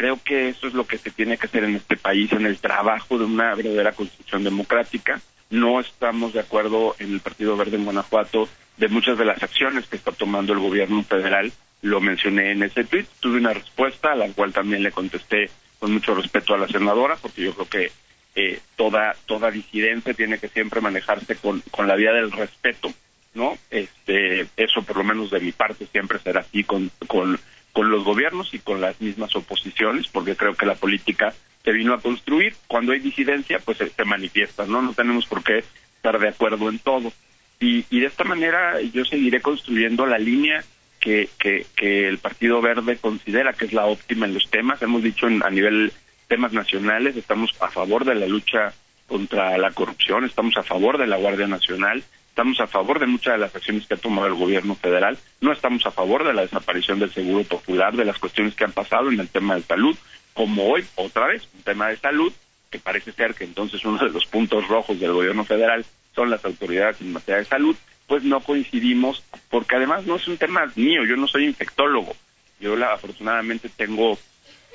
Creo 0.00 0.18
que 0.24 0.48
eso 0.48 0.66
es 0.66 0.72
lo 0.72 0.86
que 0.86 0.96
se 0.96 1.10
tiene 1.10 1.36
que 1.36 1.46
hacer 1.46 1.62
en 1.62 1.76
este 1.76 1.94
país 1.94 2.32
en 2.32 2.46
el 2.46 2.56
trabajo 2.56 3.18
de 3.18 3.26
una 3.26 3.54
verdadera 3.54 3.92
construcción 3.92 4.42
democrática. 4.42 5.20
No 5.50 5.78
estamos 5.78 6.32
de 6.32 6.40
acuerdo 6.40 6.96
en 6.98 7.12
el 7.12 7.20
Partido 7.20 7.54
Verde 7.54 7.76
en 7.76 7.84
Guanajuato 7.84 8.48
de 8.78 8.88
muchas 8.88 9.18
de 9.18 9.26
las 9.26 9.42
acciones 9.42 9.86
que 9.88 9.96
está 9.96 10.10
tomando 10.10 10.54
el 10.54 10.58
gobierno 10.58 11.02
federal. 11.02 11.52
Lo 11.82 12.00
mencioné 12.00 12.52
en 12.52 12.62
ese 12.62 12.84
tweet, 12.84 13.04
tuve 13.20 13.36
una 13.36 13.52
respuesta 13.52 14.12
a 14.12 14.16
la 14.16 14.32
cual 14.32 14.54
también 14.54 14.82
le 14.82 14.90
contesté 14.90 15.50
con 15.78 15.92
mucho 15.92 16.14
respeto 16.14 16.54
a 16.54 16.58
la 16.58 16.66
senadora, 16.66 17.16
porque 17.20 17.42
yo 17.42 17.52
creo 17.52 17.68
que 17.68 17.92
eh, 18.36 18.58
toda 18.76 19.14
toda 19.26 19.50
disidencia 19.50 20.14
tiene 20.14 20.38
que 20.38 20.48
siempre 20.48 20.80
manejarse 20.80 21.36
con, 21.36 21.62
con 21.70 21.86
la 21.86 21.96
vía 21.96 22.12
del 22.12 22.32
respeto, 22.32 22.90
¿no? 23.34 23.58
Este, 23.70 24.46
eso 24.56 24.80
por 24.80 24.96
lo 24.96 25.04
menos 25.04 25.30
de 25.30 25.40
mi 25.40 25.52
parte 25.52 25.84
siempre 25.92 26.18
será 26.20 26.40
así 26.40 26.64
con, 26.64 26.90
con, 27.06 27.38
con 27.72 27.90
los 27.90 28.04
gobiernos 28.04 28.52
y 28.54 28.58
con 28.58 28.80
las 28.80 29.00
mismas 29.00 29.34
oposiciones, 29.36 30.08
porque 30.08 30.36
creo 30.36 30.54
que 30.54 30.66
la 30.66 30.74
política 30.74 31.34
se 31.64 31.72
vino 31.72 31.94
a 31.94 32.00
construir. 32.00 32.54
Cuando 32.66 32.92
hay 32.92 33.00
disidencia, 33.00 33.58
pues 33.58 33.78
se, 33.78 34.04
manifiesta, 34.04 34.66
¿no? 34.66 34.82
No 34.82 34.92
tenemos 34.92 35.26
por 35.26 35.42
qué 35.42 35.64
estar 35.96 36.18
de 36.18 36.28
acuerdo 36.28 36.68
en 36.68 36.78
todo. 36.78 37.12
Y, 37.58 37.82
de 37.82 38.06
esta 38.06 38.24
manera 38.24 38.80
yo 38.80 39.04
seguiré 39.04 39.42
construyendo 39.42 40.06
la 40.06 40.18
línea 40.18 40.64
que, 40.98 41.28
que, 41.38 42.08
el 42.08 42.18
Partido 42.18 42.60
Verde 42.62 42.96
considera 42.96 43.52
que 43.52 43.66
es 43.66 43.72
la 43.72 43.86
óptima 43.86 44.26
en 44.26 44.34
los 44.34 44.48
temas. 44.50 44.80
Hemos 44.82 45.02
dicho 45.02 45.26
a 45.26 45.50
nivel 45.50 45.92
temas 46.26 46.52
nacionales, 46.52 47.16
estamos 47.16 47.54
a 47.60 47.68
favor 47.68 48.04
de 48.04 48.14
la 48.14 48.26
lucha 48.26 48.72
contra 49.06 49.58
la 49.58 49.72
corrupción, 49.72 50.24
estamos 50.24 50.56
a 50.56 50.62
favor 50.62 50.96
de 50.96 51.06
la 51.06 51.16
Guardia 51.16 51.48
Nacional, 51.48 52.04
estamos 52.40 52.60
a 52.60 52.66
favor 52.66 52.98
de 52.98 53.06
muchas 53.06 53.34
de 53.34 53.38
las 53.38 53.54
acciones 53.54 53.86
que 53.86 53.92
ha 53.92 53.98
tomado 53.98 54.26
el 54.26 54.34
gobierno 54.34 54.74
federal, 54.74 55.18
no 55.42 55.52
estamos 55.52 55.84
a 55.84 55.90
favor 55.90 56.24
de 56.26 56.32
la 56.32 56.40
desaparición 56.40 56.98
del 56.98 57.12
seguro 57.12 57.44
popular, 57.44 57.94
de 57.94 58.06
las 58.06 58.18
cuestiones 58.18 58.54
que 58.54 58.64
han 58.64 58.72
pasado 58.72 59.10
en 59.10 59.20
el 59.20 59.28
tema 59.28 59.56
de 59.56 59.62
salud, 59.62 59.94
como 60.32 60.70
hoy, 60.70 60.82
otra 60.94 61.26
vez, 61.26 61.46
un 61.54 61.62
tema 61.64 61.88
de 61.88 61.98
salud, 61.98 62.32
que 62.70 62.78
parece 62.78 63.12
ser 63.12 63.34
que 63.34 63.44
entonces 63.44 63.84
uno 63.84 63.98
de 63.98 64.08
los 64.08 64.24
puntos 64.24 64.66
rojos 64.68 64.98
del 64.98 65.12
gobierno 65.12 65.44
federal 65.44 65.84
son 66.14 66.30
las 66.30 66.42
autoridades 66.42 67.02
en 67.02 67.12
materia 67.12 67.40
de 67.40 67.44
salud, 67.44 67.76
pues 68.06 68.24
no 68.24 68.40
coincidimos, 68.40 69.22
porque 69.50 69.76
además 69.76 70.06
no 70.06 70.16
es 70.16 70.26
un 70.26 70.38
tema 70.38 70.64
mío, 70.76 71.04
yo 71.04 71.16
no 71.16 71.28
soy 71.28 71.44
infectólogo, 71.44 72.16
yo 72.58 72.74
la, 72.74 72.94
afortunadamente 72.94 73.68
tengo 73.68 74.18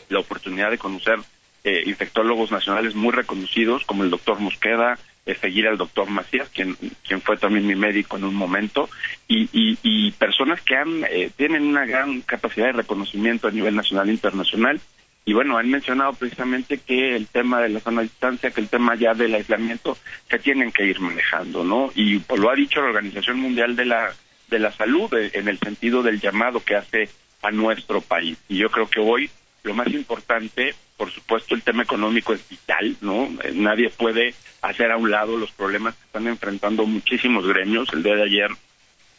la 0.10 0.20
oportunidad 0.20 0.70
de 0.70 0.78
conocer 0.78 1.18
eh, 1.66 1.84
infectólogos 1.86 2.52
nacionales 2.52 2.96
muy 2.96 3.12
reconocidos, 3.12 3.84
como 3.86 4.04
el 4.04 4.10
doctor 4.10 4.40
Mosqueda, 4.40 4.98
seguir 5.34 5.68
al 5.68 5.78
doctor 5.78 6.08
Macías, 6.10 6.50
quien, 6.50 6.78
quien 7.04 7.20
fue 7.22 7.38
también 7.38 7.66
mi 7.66 7.76
médico 7.76 8.18
en 8.18 8.26
un 8.26 8.36
momento, 8.36 8.90
y, 9.28 9.50
y, 9.52 10.12
personas 10.12 10.62
que 10.62 10.76
han, 10.76 11.04
eh, 11.10 11.32
tienen 11.36 11.64
una 11.64 11.86
gran 11.86 12.22
capacidad 12.22 12.68
de 12.68 12.74
reconocimiento 12.74 13.48
a 13.48 13.52
nivel 13.52 13.76
nacional 13.76 14.10
e 14.10 14.14
internacional, 14.14 14.80
y 15.26 15.34
bueno, 15.34 15.58
han 15.58 15.72
mencionado 15.72 16.14
precisamente 16.14 16.78
que 16.78 17.16
el 17.16 17.26
tema 17.26 17.60
de 17.60 17.70
la 17.70 17.80
zona 17.80 18.02
de 18.02 18.10
distancia, 18.10 18.52
que 18.52 18.62
el 18.62 18.70
tema 18.70 18.94
ya 18.94 19.16
del 19.16 19.34
aislamiento, 19.34 19.98
se 20.30 20.38
tienen 20.38 20.72
que 20.72 20.86
ir 20.86 21.00
manejando, 21.00 21.64
¿no? 21.64 21.92
Y 21.96 22.20
pues, 22.20 22.40
lo 22.40 22.52
ha 22.52 22.56
dicho 22.56 22.80
la 22.80 22.90
Organización 22.90 23.40
Mundial 23.40 23.76
de 23.76 23.86
la, 23.86 24.14
de 24.50 24.60
la 24.60 24.72
Salud 24.72 25.12
eh, 25.16 25.32
en 25.34 25.48
el 25.48 25.58
sentido 25.58 26.04
del 26.04 26.22
llamado 26.22 26.64
que 26.64 26.76
hace 26.76 27.10
a 27.42 27.50
nuestro 27.50 28.02
país. 28.02 28.38
Y 28.48 28.58
yo 28.58 28.70
creo 28.70 28.88
que 28.88 29.00
hoy 29.00 29.32
lo 29.66 29.74
más 29.74 29.88
importante, 29.88 30.74
por 30.96 31.12
supuesto, 31.12 31.56
el 31.56 31.64
tema 31.64 31.84
económico 31.84 32.34
es 32.34 32.48
vital, 32.48 32.96
¿no? 33.02 33.26
Eh, 33.44 33.52
nadie 33.54 33.90
puede 33.90 34.34
hacer 34.62 34.92
a 34.92 34.98
un 34.98 35.12
lado 35.12 35.38
los 35.38 35.52
problemas 35.52 35.96
que 35.96 36.06
están 36.06 36.28
enfrentando 36.28 36.86
muchísimos 36.86 37.46
gremios. 37.48 37.92
El 37.92 38.04
día 38.04 38.16
de 38.16 38.24
ayer 38.24 38.50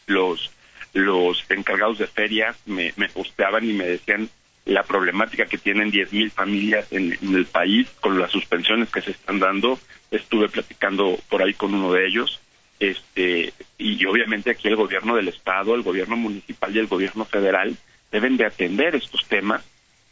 los 0.07 0.51
los 0.93 1.45
encargados 1.51 1.99
de 1.99 2.07
ferias 2.07 2.57
me, 2.65 2.95
me 2.97 3.11
posteaban 3.11 3.69
y 3.69 3.75
me 3.75 3.85
decían 3.85 4.31
la 4.65 4.83
problemática 4.83 5.47
que 5.47 5.59
tienen 5.59 5.93
10.000 5.93 6.31
familias 6.31 6.91
en, 6.91 7.13
el 7.23 7.47
país 7.47 7.89
con 8.01 8.19
las 8.19 8.33
suspensiones 8.33 8.91
que 8.91 9.01
se 9.01 9.13
están 9.13 9.39
dando. 9.39 9.79
Estuve 10.11 10.49
platicando 10.49 11.19
por 11.29 11.43
ahí 11.43 11.55
con 11.55 11.75
uno 11.75 11.93
de 11.93 12.07
ellos. 12.07 12.41
Este, 12.81 13.53
y 13.79 14.05
obviamente 14.07 14.51
aquí 14.51 14.69
el 14.69 14.77
gobierno 14.77 15.15
del 15.15 15.29
Estado, 15.29 15.75
el 15.75 15.83
gobierno 15.83 16.17
municipal 16.17 16.75
y 16.75 16.81
el 16.81 16.89
gobierno 16.89 17.25
federal 17.25 17.77
deben 18.11 18.37
de 18.37 18.47
atender 18.47 18.95
estos 18.97 19.25
temas, 19.27 19.65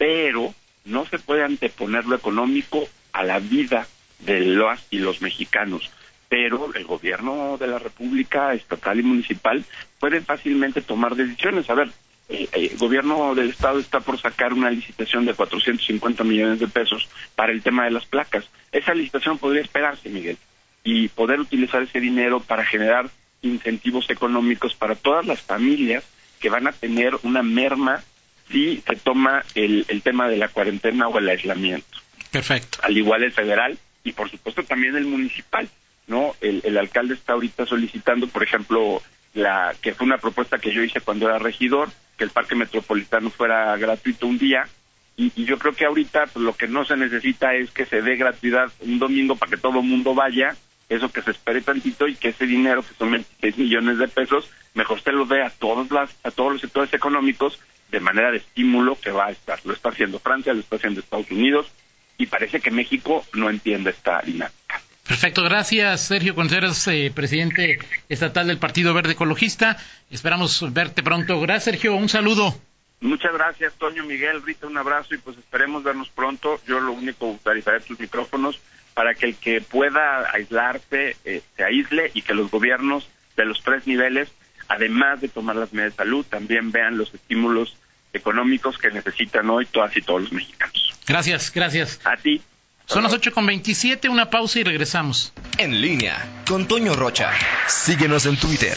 pero 0.05 0.55
no 0.85 1.07
se 1.07 1.19
puede 1.19 1.45
anteponer 1.45 2.05
lo 2.05 2.17
económico 2.17 2.87
a 3.15 3.25
la 3.25 3.39
vida 3.39 3.89
de 4.19 4.41
los 4.41 4.79
y 4.91 4.99
los 4.99 5.23
mexicanos. 5.23 5.91
Pero 6.29 6.75
el 6.75 6.85
gobierno 6.85 7.57
de 7.57 7.69
la 7.69 7.79
República 7.79 8.53
estatal 8.53 9.01
y 9.01 9.03
municipal 9.03 9.65
pueden 9.99 10.23
fácilmente 10.27 10.83
tomar 10.83 11.17
decisiones. 11.17 11.71
A 11.71 11.75
ver, 11.75 11.89
eh, 12.29 12.47
eh, 12.53 12.69
el 12.71 12.77
gobierno 12.77 13.35
del 13.35 13.49
estado 13.49 13.79
está 13.79 14.01
por 14.01 14.21
sacar 14.21 14.53
una 14.53 14.71
licitación 14.71 15.25
de 15.25 15.33
450 15.33 16.23
millones 16.23 16.61
de 16.61 16.69
pesos 16.69 17.09
para 17.35 17.53
el 17.53 17.63
tema 17.63 17.87
de 17.87 17.93
las 17.93 18.05
placas. 18.05 18.45
Esa 18.73 18.93
licitación 18.93 19.39
podría 19.39 19.63
esperarse, 19.63 20.11
Miguel, 20.11 20.37
y 20.83 21.09
poder 21.09 21.41
utilizar 21.41 21.83
ese 21.83 21.99
dinero 21.99 22.41
para 22.41 22.67
generar 22.67 23.09
incentivos 23.41 24.11
económicos 24.11 24.75
para 24.75 24.97
todas 24.97 25.25
las 25.25 25.41
familias 25.41 26.05
que 26.41 26.51
van 26.51 26.67
a 26.67 26.73
tener 26.73 27.17
una 27.23 27.43
merma 27.43 28.05
si 28.51 28.83
se 28.87 28.97
toma 28.97 29.43
el, 29.55 29.85
el 29.89 30.03
tema 30.03 30.29
de 30.29 30.37
la 30.37 30.49
cuarentena 30.49 31.09
o 31.09 31.19
el 31.19 31.29
aislamiento. 31.29 31.99
Perfecto. 32.31 32.79
Al 32.83 32.97
igual 32.97 33.23
el 33.23 33.33
federal 33.33 33.79
y 34.03 34.13
por 34.13 34.31
supuesto 34.31 34.63
también 34.63 34.97
el 34.97 35.07
municipal, 35.07 35.69
¿no? 36.07 36.35
El, 36.41 36.61
el 36.65 36.77
alcalde 36.77 37.15
está 37.15 37.33
ahorita 37.33 37.67
solicitando, 37.67 38.29
por 38.29 38.43
ejemplo, 38.43 39.03
la 39.33 39.75
que 39.81 39.95
fue 39.95 40.07
una 40.07 40.19
propuesta 40.19 40.59
que 40.59 40.73
yo 40.73 40.83
hice 40.83 41.01
cuando 41.01 41.27
era 41.29 41.39
regidor, 41.39 41.89
que 42.17 42.25
el 42.25 42.31
parque 42.31 42.55
metropolitano 42.55 43.31
fuera 43.31 43.77
gratuito 43.77 44.27
un 44.27 44.39
día, 44.39 44.69
y, 45.17 45.33
y 45.37 45.45
yo 45.45 45.59
creo 45.59 45.75
que 45.75 45.87
ahorita 45.87 46.27
pues, 46.27 46.45
lo 46.45 46.55
que 46.55 46.69
no 46.69 46.85
se 46.85 46.97
necesita 46.97 47.55
es 47.55 47.71
que 47.71 47.87
se 47.87 48.03
dé 48.03 48.17
gratuidad 48.17 48.71
un 48.81 48.99
domingo 48.99 49.37
para 49.37 49.51
que 49.51 49.57
todo 49.57 49.81
el 49.81 49.87
mundo 49.87 50.15
vaya, 50.15 50.55
eso 50.89 51.11
que 51.11 51.23
se 51.23 51.31
espere 51.31 51.63
tantito 51.63 52.07
y 52.07 52.15
que 52.15 52.29
ese 52.29 52.47
dinero, 52.47 52.83
que 52.83 52.95
son 52.95 53.11
26 53.11 53.59
millones 53.59 53.99
de 53.99 54.09
pesos, 54.09 54.51
mejor 54.75 55.01
se 55.01 55.13
lo 55.13 55.25
dé 55.25 55.43
a 55.43 55.51
todos, 55.51 55.91
las, 55.91 56.11
a 56.25 56.31
todos 56.31 56.53
los 56.53 56.61
sectores 56.61 56.93
económicos 56.93 57.59
de 57.91 58.01
manera 58.01 58.31
de 58.31 58.39
estímulo 58.39 58.99
que 59.01 59.11
va 59.11 59.27
a 59.27 59.31
estar. 59.31 59.61
Lo 59.65 59.73
está 59.73 59.91
haciendo 59.91 60.19
Francia, 60.19 60.53
lo 60.53 60.61
está 60.61 60.77
haciendo 60.77 61.01
Estados 61.01 61.31
Unidos, 61.31 61.71
y 62.19 62.27
parece 62.27 62.61
que 62.61 62.71
México 62.71 63.25
no 63.33 63.51
entiende 63.51 63.91
esta 63.91 64.21
dinámica. 64.23 64.81
Perfecto, 65.07 65.43
gracias 65.45 66.01
Sergio 66.01 66.35
Contreras, 66.35 66.89
eh, 66.89 67.13
presidente 67.15 67.79
estatal 68.09 68.47
del 68.47 68.59
Partido 68.59 68.95
Verde 68.95 69.13
Ecologista. 69.13 69.77
Esperamos 70.11 70.73
verte 70.73 71.03
pronto. 71.03 71.39
Gracias 71.41 71.65
Sergio, 71.65 71.95
un 71.95 72.09
saludo. 72.09 72.55
Muchas 73.01 73.35
gracias, 73.35 73.75
Toño 73.75 74.05
Miguel, 74.05 74.43
Rita, 74.43 74.67
un 74.67 74.79
abrazo 74.79 75.15
y 75.15 75.19
pues 75.19 75.37
esperemos 75.37 75.83
vernos 75.83 76.09
pronto. 76.09 76.59
Yo 76.67 76.81
lo 76.81 76.93
único 76.93 77.27
utilizaría 77.27 77.81
tus 77.81 78.01
micrófonos 78.01 78.59
para 78.95 79.15
que 79.15 79.27
el 79.27 79.37
que 79.37 79.61
pueda 79.61 80.31
aislarse 80.33 81.17
eh, 81.25 81.43
se 81.55 81.65
aísle 81.65 82.11
y 82.15 82.23
que 82.23 82.33
los 82.33 82.51
gobiernos 82.51 83.07
de 83.37 83.45
los 83.45 83.63
tres 83.63 83.87
niveles, 83.87 84.31
además 84.69 85.21
de 85.21 85.29
tomar 85.29 85.57
las 85.57 85.73
medidas 85.73 85.93
de 85.93 86.05
salud, 86.05 86.25
también 86.29 86.73
vean 86.73 86.99
los 86.99 87.13
estímulos 87.15 87.77
económicos 88.13 88.79
que 88.79 88.91
necesitan 88.91 89.49
hoy 89.51 89.67
todas 89.67 89.97
y 89.97 90.03
todos 90.03 90.23
los 90.23 90.33
mexicanos. 90.33 90.95
Gracias, 91.07 91.53
gracias. 91.53 92.01
A 92.05 92.17
ti. 92.17 92.41
Son 92.87 93.03
las 93.03 93.13
8 93.13 93.33
con 93.33 93.47
27, 93.47 94.09
una 94.09 94.29
pausa 94.29 94.61
y 94.61 94.65
regresamos. 94.65 95.33
En 95.59 95.81
línea 95.81 96.17
con 96.47 96.69
Toño 96.69 96.95
Rocha. 96.95 97.31
Síguenos 97.67 98.27
en 98.27 98.37
Twitter, 98.37 98.77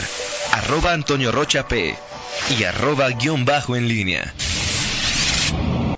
arroba 0.53 0.93
Antonio 0.93 1.31
Rocha 1.31 1.67
P 1.67 1.93
y 2.57 2.63
arroba 2.63 3.09
guion 3.09 3.43
bajo 3.43 3.75
en 3.75 3.87
línea. 3.87 4.33